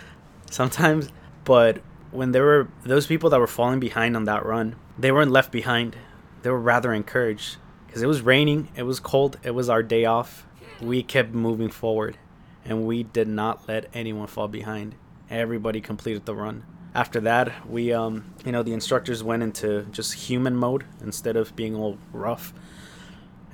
sometimes 0.50 1.08
but 1.44 1.80
when 2.10 2.32
there 2.32 2.44
were 2.44 2.68
those 2.84 3.06
people 3.06 3.30
that 3.30 3.40
were 3.40 3.46
falling 3.46 3.80
behind 3.80 4.14
on 4.14 4.24
that 4.24 4.44
run 4.44 4.76
they 4.98 5.10
weren't 5.10 5.30
left 5.30 5.50
behind 5.50 5.96
they 6.42 6.50
were 6.50 6.60
rather 6.60 6.92
encouraged 6.92 7.56
because 7.86 8.02
it 8.02 8.06
was 8.06 8.22
raining 8.22 8.68
it 8.76 8.82
was 8.82 9.00
cold 9.00 9.38
it 9.42 9.52
was 9.52 9.68
our 9.68 9.82
day 9.82 10.04
off 10.04 10.46
we 10.80 11.02
kept 11.02 11.32
moving 11.32 11.70
forward 11.70 12.16
and 12.64 12.86
we 12.86 13.02
did 13.02 13.28
not 13.28 13.68
let 13.68 13.88
anyone 13.94 14.26
fall 14.26 14.48
behind. 14.48 14.94
Everybody 15.30 15.80
completed 15.80 16.26
the 16.26 16.34
run. 16.34 16.64
After 16.94 17.20
that, 17.20 17.68
we, 17.68 17.92
um, 17.92 18.34
you 18.44 18.52
know, 18.52 18.62
the 18.62 18.72
instructors 18.72 19.22
went 19.22 19.42
into 19.42 19.86
just 19.90 20.12
human 20.14 20.56
mode 20.56 20.84
instead 21.00 21.36
of 21.36 21.56
being 21.56 21.74
all 21.74 21.98
rough, 22.12 22.52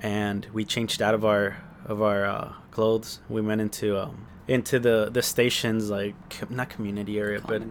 and 0.01 0.47
we 0.53 0.65
changed 0.65 1.01
out 1.01 1.15
of 1.15 1.25
our 1.25 1.57
of 1.85 2.03
our 2.03 2.25
uh, 2.25 2.53
clothes. 2.73 3.21
We 3.29 3.41
went 3.41 3.61
into 3.61 3.97
um, 3.97 4.27
into 4.49 4.81
the 4.81 5.09
the 5.13 5.23
stations 5.23 5.89
like 5.89 6.51
not 6.51 6.69
community 6.69 7.21
area, 7.21 7.41
but 7.41 7.63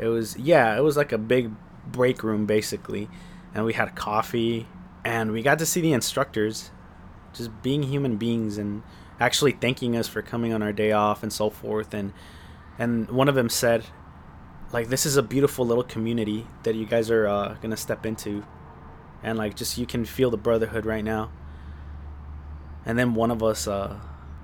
it 0.00 0.08
was 0.08 0.36
yeah, 0.36 0.76
it 0.76 0.80
was 0.80 0.96
like 0.96 1.12
a 1.12 1.18
big 1.18 1.52
break 1.86 2.24
room 2.24 2.44
basically, 2.44 3.08
and 3.54 3.64
we 3.64 3.72
had 3.72 3.94
coffee, 3.94 4.66
and 5.04 5.32
we 5.32 5.42
got 5.42 5.58
to 5.60 5.66
see 5.66 5.80
the 5.80 5.92
instructors 5.92 6.70
just 7.32 7.62
being 7.62 7.82
human 7.84 8.16
beings 8.16 8.58
and 8.58 8.82
actually 9.20 9.52
thanking 9.52 9.96
us 9.96 10.08
for 10.08 10.22
coming 10.22 10.52
on 10.52 10.62
our 10.62 10.72
day 10.72 10.92
off 10.92 11.22
and 11.22 11.32
so 11.32 11.50
forth. 11.50 11.94
And 11.94 12.12
and 12.78 13.08
one 13.10 13.28
of 13.28 13.34
them 13.34 13.48
said 13.48 13.84
like 14.72 14.88
this 14.88 15.06
is 15.06 15.16
a 15.16 15.22
beautiful 15.22 15.66
little 15.66 15.84
community 15.84 16.46
that 16.64 16.74
you 16.74 16.86
guys 16.86 17.10
are 17.10 17.26
uh, 17.26 17.54
gonna 17.60 17.76
step 17.76 18.04
into. 18.06 18.44
And 19.22 19.38
like 19.38 19.56
just 19.56 19.78
you 19.78 19.86
can 19.86 20.04
feel 20.04 20.30
the 20.30 20.36
brotherhood 20.36 20.84
right 20.84 21.04
now. 21.04 21.30
And 22.84 22.98
then 22.98 23.14
one 23.14 23.30
of 23.30 23.42
us 23.42 23.66
uh 23.66 23.98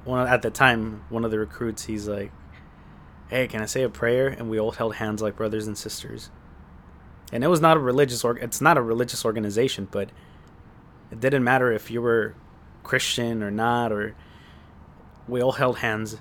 one 0.04 0.26
at 0.26 0.42
the 0.42 0.50
time 0.50 1.04
one 1.10 1.24
of 1.24 1.30
the 1.30 1.38
recruits 1.38 1.84
he's 1.84 2.08
like 2.08 2.32
hey 3.28 3.46
can 3.46 3.60
i 3.60 3.66
say 3.66 3.82
a 3.82 3.88
prayer? 3.88 4.28
And 4.28 4.48
we 4.48 4.58
all 4.58 4.72
held 4.72 4.94
hands 4.96 5.20
like 5.20 5.36
brothers 5.36 5.66
and 5.66 5.76
sisters 5.76 6.30
and 7.32 7.44
it 7.44 7.48
was 7.48 7.60
not 7.60 7.76
a 7.76 7.80
religious 7.80 8.24
or 8.24 8.36
it's 8.38 8.60
not 8.60 8.76
a 8.76 8.82
religious 8.82 9.24
organization 9.24 9.88
but 9.90 10.10
it 11.10 11.20
didn't 11.20 11.44
matter 11.44 11.72
if 11.72 11.90
you 11.90 12.00
were 12.00 12.34
Christian 12.82 13.42
or 13.42 13.50
not, 13.50 13.92
or 13.92 14.14
we 15.28 15.40
all 15.40 15.52
held 15.52 15.78
hands 15.78 16.18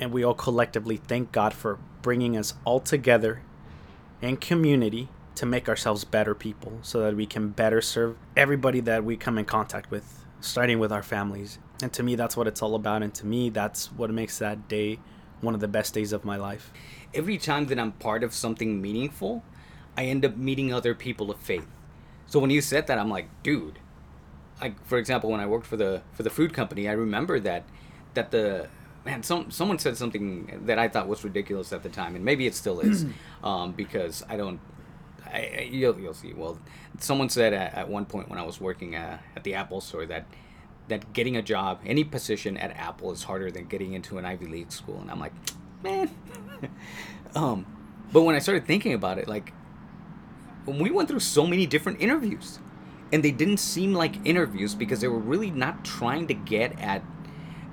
and 0.00 0.12
we 0.12 0.24
all 0.24 0.34
collectively 0.34 0.96
thank 0.96 1.32
God 1.32 1.52
for 1.52 1.78
bringing 2.02 2.36
us 2.36 2.54
all 2.64 2.80
together 2.80 3.42
in 4.22 4.36
community 4.36 5.08
to 5.34 5.46
make 5.46 5.68
ourselves 5.68 6.04
better 6.04 6.34
people 6.34 6.78
so 6.82 7.00
that 7.00 7.16
we 7.16 7.26
can 7.26 7.48
better 7.50 7.80
serve 7.80 8.16
everybody 8.36 8.80
that 8.80 9.04
we 9.04 9.16
come 9.16 9.38
in 9.38 9.44
contact 9.44 9.90
with, 9.90 10.24
starting 10.40 10.78
with 10.78 10.92
our 10.92 11.02
families. 11.02 11.58
And 11.82 11.92
to 11.92 12.02
me, 12.02 12.16
that's 12.16 12.36
what 12.36 12.48
it's 12.48 12.62
all 12.62 12.74
about. 12.74 13.02
And 13.02 13.14
to 13.14 13.26
me, 13.26 13.50
that's 13.50 13.92
what 13.92 14.10
makes 14.10 14.38
that 14.38 14.68
day 14.68 14.98
one 15.40 15.54
of 15.54 15.60
the 15.60 15.68
best 15.68 15.94
days 15.94 16.12
of 16.12 16.24
my 16.24 16.36
life. 16.36 16.72
Every 17.14 17.38
time 17.38 17.66
that 17.66 17.78
I'm 17.78 17.92
part 17.92 18.24
of 18.24 18.34
something 18.34 18.82
meaningful, 18.82 19.44
I 19.98 20.04
end 20.04 20.24
up 20.24 20.36
meeting 20.36 20.72
other 20.72 20.94
people 20.94 21.28
of 21.28 21.40
faith. 21.40 21.66
So 22.26 22.38
when 22.38 22.50
you 22.50 22.60
said 22.60 22.86
that, 22.86 23.00
I'm 23.00 23.10
like, 23.10 23.28
dude, 23.42 23.80
like 24.60 24.86
for 24.86 24.96
example, 24.96 25.28
when 25.28 25.40
I 25.40 25.46
worked 25.46 25.66
for 25.66 25.76
the 25.76 26.02
for 26.12 26.22
the 26.22 26.30
food 26.30 26.54
company, 26.54 26.88
I 26.88 26.92
remember 26.92 27.40
that 27.40 27.64
that 28.14 28.30
the 28.30 28.68
man 29.04 29.24
some 29.24 29.50
someone 29.50 29.80
said 29.80 29.96
something 29.96 30.62
that 30.66 30.78
I 30.78 30.86
thought 30.86 31.08
was 31.08 31.24
ridiculous 31.24 31.72
at 31.72 31.82
the 31.82 31.88
time, 31.88 32.14
and 32.14 32.24
maybe 32.24 32.46
it 32.46 32.54
still 32.54 32.78
is, 32.78 33.06
um, 33.42 33.72
because 33.72 34.24
I 34.28 34.36
don't. 34.36 34.60
I, 35.26 35.68
you'll, 35.68 35.98
you'll 35.98 36.14
see. 36.14 36.32
Well, 36.32 36.60
someone 37.00 37.28
said 37.28 37.52
at, 37.52 37.74
at 37.74 37.88
one 37.88 38.06
point 38.06 38.30
when 38.30 38.38
I 38.38 38.44
was 38.44 38.60
working 38.60 38.94
uh, 38.94 39.18
at 39.34 39.42
the 39.42 39.54
Apple 39.54 39.80
store 39.80 40.06
that 40.06 40.26
that 40.86 41.12
getting 41.12 41.36
a 41.36 41.42
job, 41.42 41.80
any 41.84 42.04
position 42.04 42.56
at 42.56 42.70
Apple, 42.76 43.10
is 43.10 43.24
harder 43.24 43.50
than 43.50 43.66
getting 43.66 43.94
into 43.94 44.16
an 44.16 44.24
Ivy 44.24 44.46
League 44.46 44.70
school, 44.70 45.00
and 45.00 45.10
I'm 45.10 45.18
like, 45.18 45.32
man. 45.82 46.08
um, 47.34 47.66
but 48.12 48.22
when 48.22 48.36
I 48.36 48.38
started 48.38 48.64
thinking 48.64 48.94
about 48.94 49.18
it, 49.18 49.26
like, 49.26 49.52
we 50.68 50.90
went 50.90 51.08
through 51.08 51.20
so 51.20 51.46
many 51.46 51.66
different 51.66 52.00
interviews. 52.00 52.58
And 53.12 53.24
they 53.24 53.30
didn't 53.30 53.56
seem 53.56 53.94
like 53.94 54.26
interviews 54.26 54.74
because 54.74 55.00
they 55.00 55.08
were 55.08 55.18
really 55.18 55.50
not 55.50 55.84
trying 55.84 56.26
to 56.26 56.34
get 56.34 56.78
at 56.78 57.02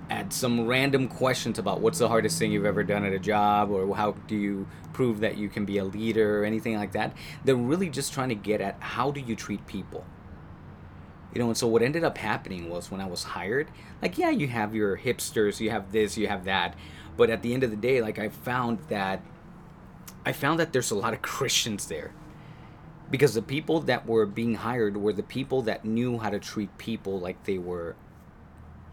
at 0.10 0.32
some 0.32 0.68
random 0.68 1.08
questions 1.08 1.58
about 1.58 1.82
what's 1.82 1.98
the 1.98 2.08
hardest 2.08 2.38
thing 2.38 2.52
you've 2.52 2.66
ever 2.66 2.84
done 2.84 3.04
at 3.04 3.12
a 3.12 3.18
job 3.20 3.72
or 3.72 3.96
how 3.96 4.12
do 4.28 4.36
you 4.36 4.68
prove 4.94 5.20
that 5.22 5.36
you 5.36 5.50
can 5.50 5.66
be 5.66 5.80
a 5.80 5.84
leader 5.84 6.42
or 6.42 6.46
anything 6.46 6.76
like 6.76 6.92
that. 6.92 7.12
They're 7.44 7.56
really 7.56 7.90
just 7.90 8.14
trying 8.14 8.30
to 8.30 8.36
get 8.36 8.62
at 8.62 8.78
how 8.80 9.12
do 9.12 9.20
you 9.20 9.36
treat 9.36 9.66
people. 9.66 10.06
You 11.34 11.42
know 11.42 11.48
and 11.48 11.58
so 11.58 11.68
what 11.68 11.82
ended 11.82 12.04
up 12.06 12.18
happening 12.18 12.70
was 12.70 12.90
when 12.90 13.02
i 13.02 13.06
was 13.06 13.24
hired 13.24 13.70
like 14.02 14.18
yeah 14.18 14.30
you 14.30 14.48
have 14.48 14.74
your 14.74 14.98
hipsters 14.98 15.60
you 15.60 15.70
have 15.70 15.92
this 15.92 16.18
you 16.18 16.28
have 16.28 16.46
that. 16.46 16.76
But 17.18 17.30
at 17.30 17.42
the 17.42 17.54
end 17.54 17.64
of 17.64 17.72
the 17.72 17.78
day 17.78 18.02
like 18.02 18.18
i 18.20 18.30
found 18.30 18.80
that 18.88 19.22
i 20.26 20.32
found 20.32 20.62
that 20.62 20.72
there's 20.72 20.92
a 20.92 20.96
lot 20.96 21.14
of 21.14 21.22
christians 21.22 21.88
there 21.88 22.14
because 23.10 23.34
the 23.34 23.42
people 23.42 23.82
that 23.82 24.06
were 24.08 24.26
being 24.26 24.56
hired 24.56 24.98
were 24.98 25.14
the 25.14 25.24
people 25.24 25.62
that 25.64 25.86
knew 25.86 26.18
how 26.18 26.30
to 26.30 26.40
treat 26.40 26.76
people 26.78 27.20
like 27.20 27.44
they 27.44 27.58
were 27.58 27.96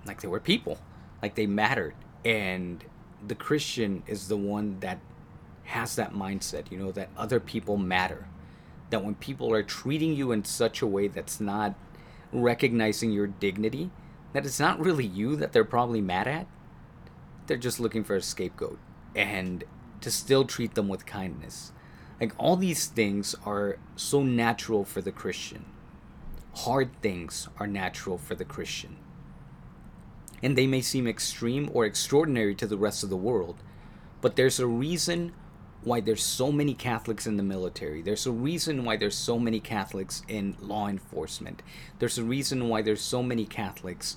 like 0.04 0.20
they 0.20 0.28
were 0.28 0.40
people 0.40 0.78
like 1.22 1.34
they 1.34 1.46
mattered. 1.46 1.94
And 2.24 2.84
the 3.26 3.34
christian 3.34 4.02
is 4.06 4.28
the 4.28 4.36
one 4.36 4.80
that 4.80 4.98
has 5.64 5.94
that 5.94 6.12
mindset 6.12 6.70
you 6.72 6.78
know 6.78 6.92
that 6.92 7.08
other 7.16 7.40
people 7.40 7.76
matter. 7.76 8.26
That 8.90 9.04
when 9.04 9.14
people 9.14 9.54
are 9.54 9.62
treating 9.62 10.14
you 10.14 10.32
in 10.32 10.44
such 10.44 10.82
a 10.82 10.86
way 10.86 11.08
that's 11.08 11.40
not 11.40 11.74
recognizing 12.32 13.12
your 13.12 13.26
dignity 13.26 13.90
that 14.32 14.46
it's 14.46 14.60
not 14.60 14.80
really 14.80 15.06
you 15.06 15.36
that 15.36 15.52
they're 15.52 15.64
probably 15.64 16.00
mad 16.00 16.26
at 16.26 16.46
they're 17.46 17.56
just 17.56 17.80
looking 17.80 18.04
for 18.04 18.16
a 18.16 18.22
scapegoat 18.22 18.78
and 19.14 19.64
to 20.00 20.10
still 20.10 20.44
treat 20.44 20.74
them 20.74 20.88
with 20.88 21.04
kindness 21.04 21.72
like 22.22 22.32
all 22.38 22.54
these 22.54 22.86
things 22.86 23.34
are 23.44 23.78
so 23.96 24.22
natural 24.22 24.84
for 24.84 25.00
the 25.00 25.10
Christian. 25.10 25.64
Hard 26.54 26.90
things 27.02 27.48
are 27.58 27.66
natural 27.66 28.16
for 28.16 28.36
the 28.36 28.44
Christian. 28.44 28.96
And 30.40 30.56
they 30.56 30.68
may 30.68 30.82
seem 30.82 31.08
extreme 31.08 31.68
or 31.74 31.84
extraordinary 31.84 32.54
to 32.54 32.66
the 32.68 32.76
rest 32.76 33.02
of 33.02 33.10
the 33.10 33.16
world, 33.16 33.56
But 34.20 34.36
there's 34.36 34.60
a 34.60 34.68
reason 34.68 35.32
why 35.82 36.00
there's 36.00 36.22
so 36.22 36.52
many 36.52 36.74
Catholics 36.74 37.26
in 37.26 37.36
the 37.36 37.42
military. 37.42 38.02
There's 38.02 38.24
a 38.24 38.30
reason 38.30 38.84
why 38.84 38.96
there's 38.96 39.16
so 39.16 39.36
many 39.36 39.58
Catholics 39.58 40.22
in 40.28 40.56
law 40.60 40.86
enforcement. 40.86 41.60
There's 41.98 42.18
a 42.18 42.22
reason 42.22 42.68
why 42.68 42.82
there's 42.82 43.02
so 43.02 43.20
many 43.20 43.44
Catholics 43.44 44.16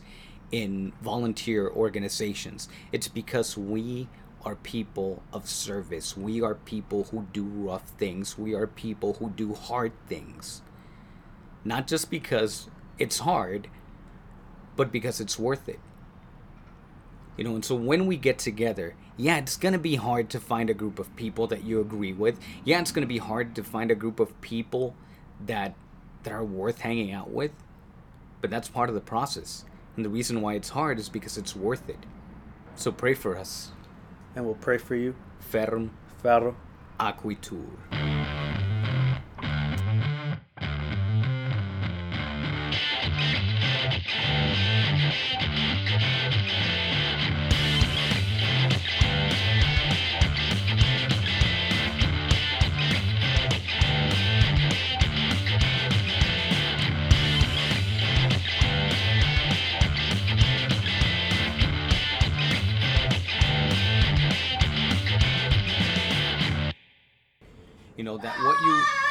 in 0.51 0.93
volunteer 1.01 1.67
organizations. 1.69 2.69
It's 2.91 3.07
because 3.07 3.57
we 3.57 4.07
are 4.45 4.55
people 4.55 5.23
of 5.33 5.49
service. 5.49 6.15
We 6.15 6.41
are 6.41 6.53
people 6.53 7.05
who 7.05 7.25
do 7.33 7.43
rough 7.43 7.89
things. 7.97 8.37
We 8.37 8.53
are 8.53 8.67
people 8.67 9.13
who 9.15 9.31
do 9.31 9.53
hard 9.55 9.91
things. 10.07 10.61
Not 11.63 11.87
just 11.87 12.11
because 12.11 12.69
it's 12.99 13.19
hard, 13.19 13.67
but 14.75 14.91
because 14.91 15.19
it's 15.19 15.39
worth 15.39 15.67
it. 15.67 15.79
You 17.37 17.43
know, 17.43 17.55
and 17.55 17.65
so 17.65 17.75
when 17.75 18.05
we 18.05 18.17
get 18.17 18.37
together, 18.37 18.95
yeah, 19.17 19.37
it's 19.37 19.57
going 19.57 19.73
to 19.73 19.79
be 19.79 19.95
hard 19.95 20.29
to 20.29 20.39
find 20.39 20.69
a 20.69 20.73
group 20.73 20.99
of 20.99 21.13
people 21.15 21.47
that 21.47 21.63
you 21.63 21.81
agree 21.81 22.13
with. 22.13 22.39
Yeah, 22.63 22.79
it's 22.79 22.91
going 22.91 23.01
to 23.01 23.07
be 23.07 23.17
hard 23.17 23.55
to 23.55 23.63
find 23.63 23.91
a 23.91 23.95
group 23.95 24.19
of 24.19 24.39
people 24.41 24.95
that 25.45 25.75
that 26.23 26.33
are 26.33 26.43
worth 26.43 26.79
hanging 26.79 27.11
out 27.11 27.29
with. 27.29 27.51
But 28.41 28.49
that's 28.49 28.67
part 28.67 28.89
of 28.89 28.95
the 28.95 29.01
process. 29.01 29.65
And 29.95 30.05
the 30.05 30.09
reason 30.09 30.41
why 30.41 30.53
it's 30.53 30.69
hard 30.69 30.99
is 30.99 31.09
because 31.09 31.37
it's 31.37 31.55
worth 31.55 31.89
it. 31.89 32.05
So 32.75 32.91
pray 32.91 33.13
for 33.13 33.37
us. 33.37 33.71
And 34.35 34.45
we'll 34.45 34.55
pray 34.55 34.77
for 34.77 34.95
you. 34.95 35.15
Ferrum 35.39 35.91
Ferro. 36.21 36.55
acuitur. 36.99 38.14
Know 68.05 68.17
that 68.19 68.37
what 68.39 68.61
you 68.61 69.04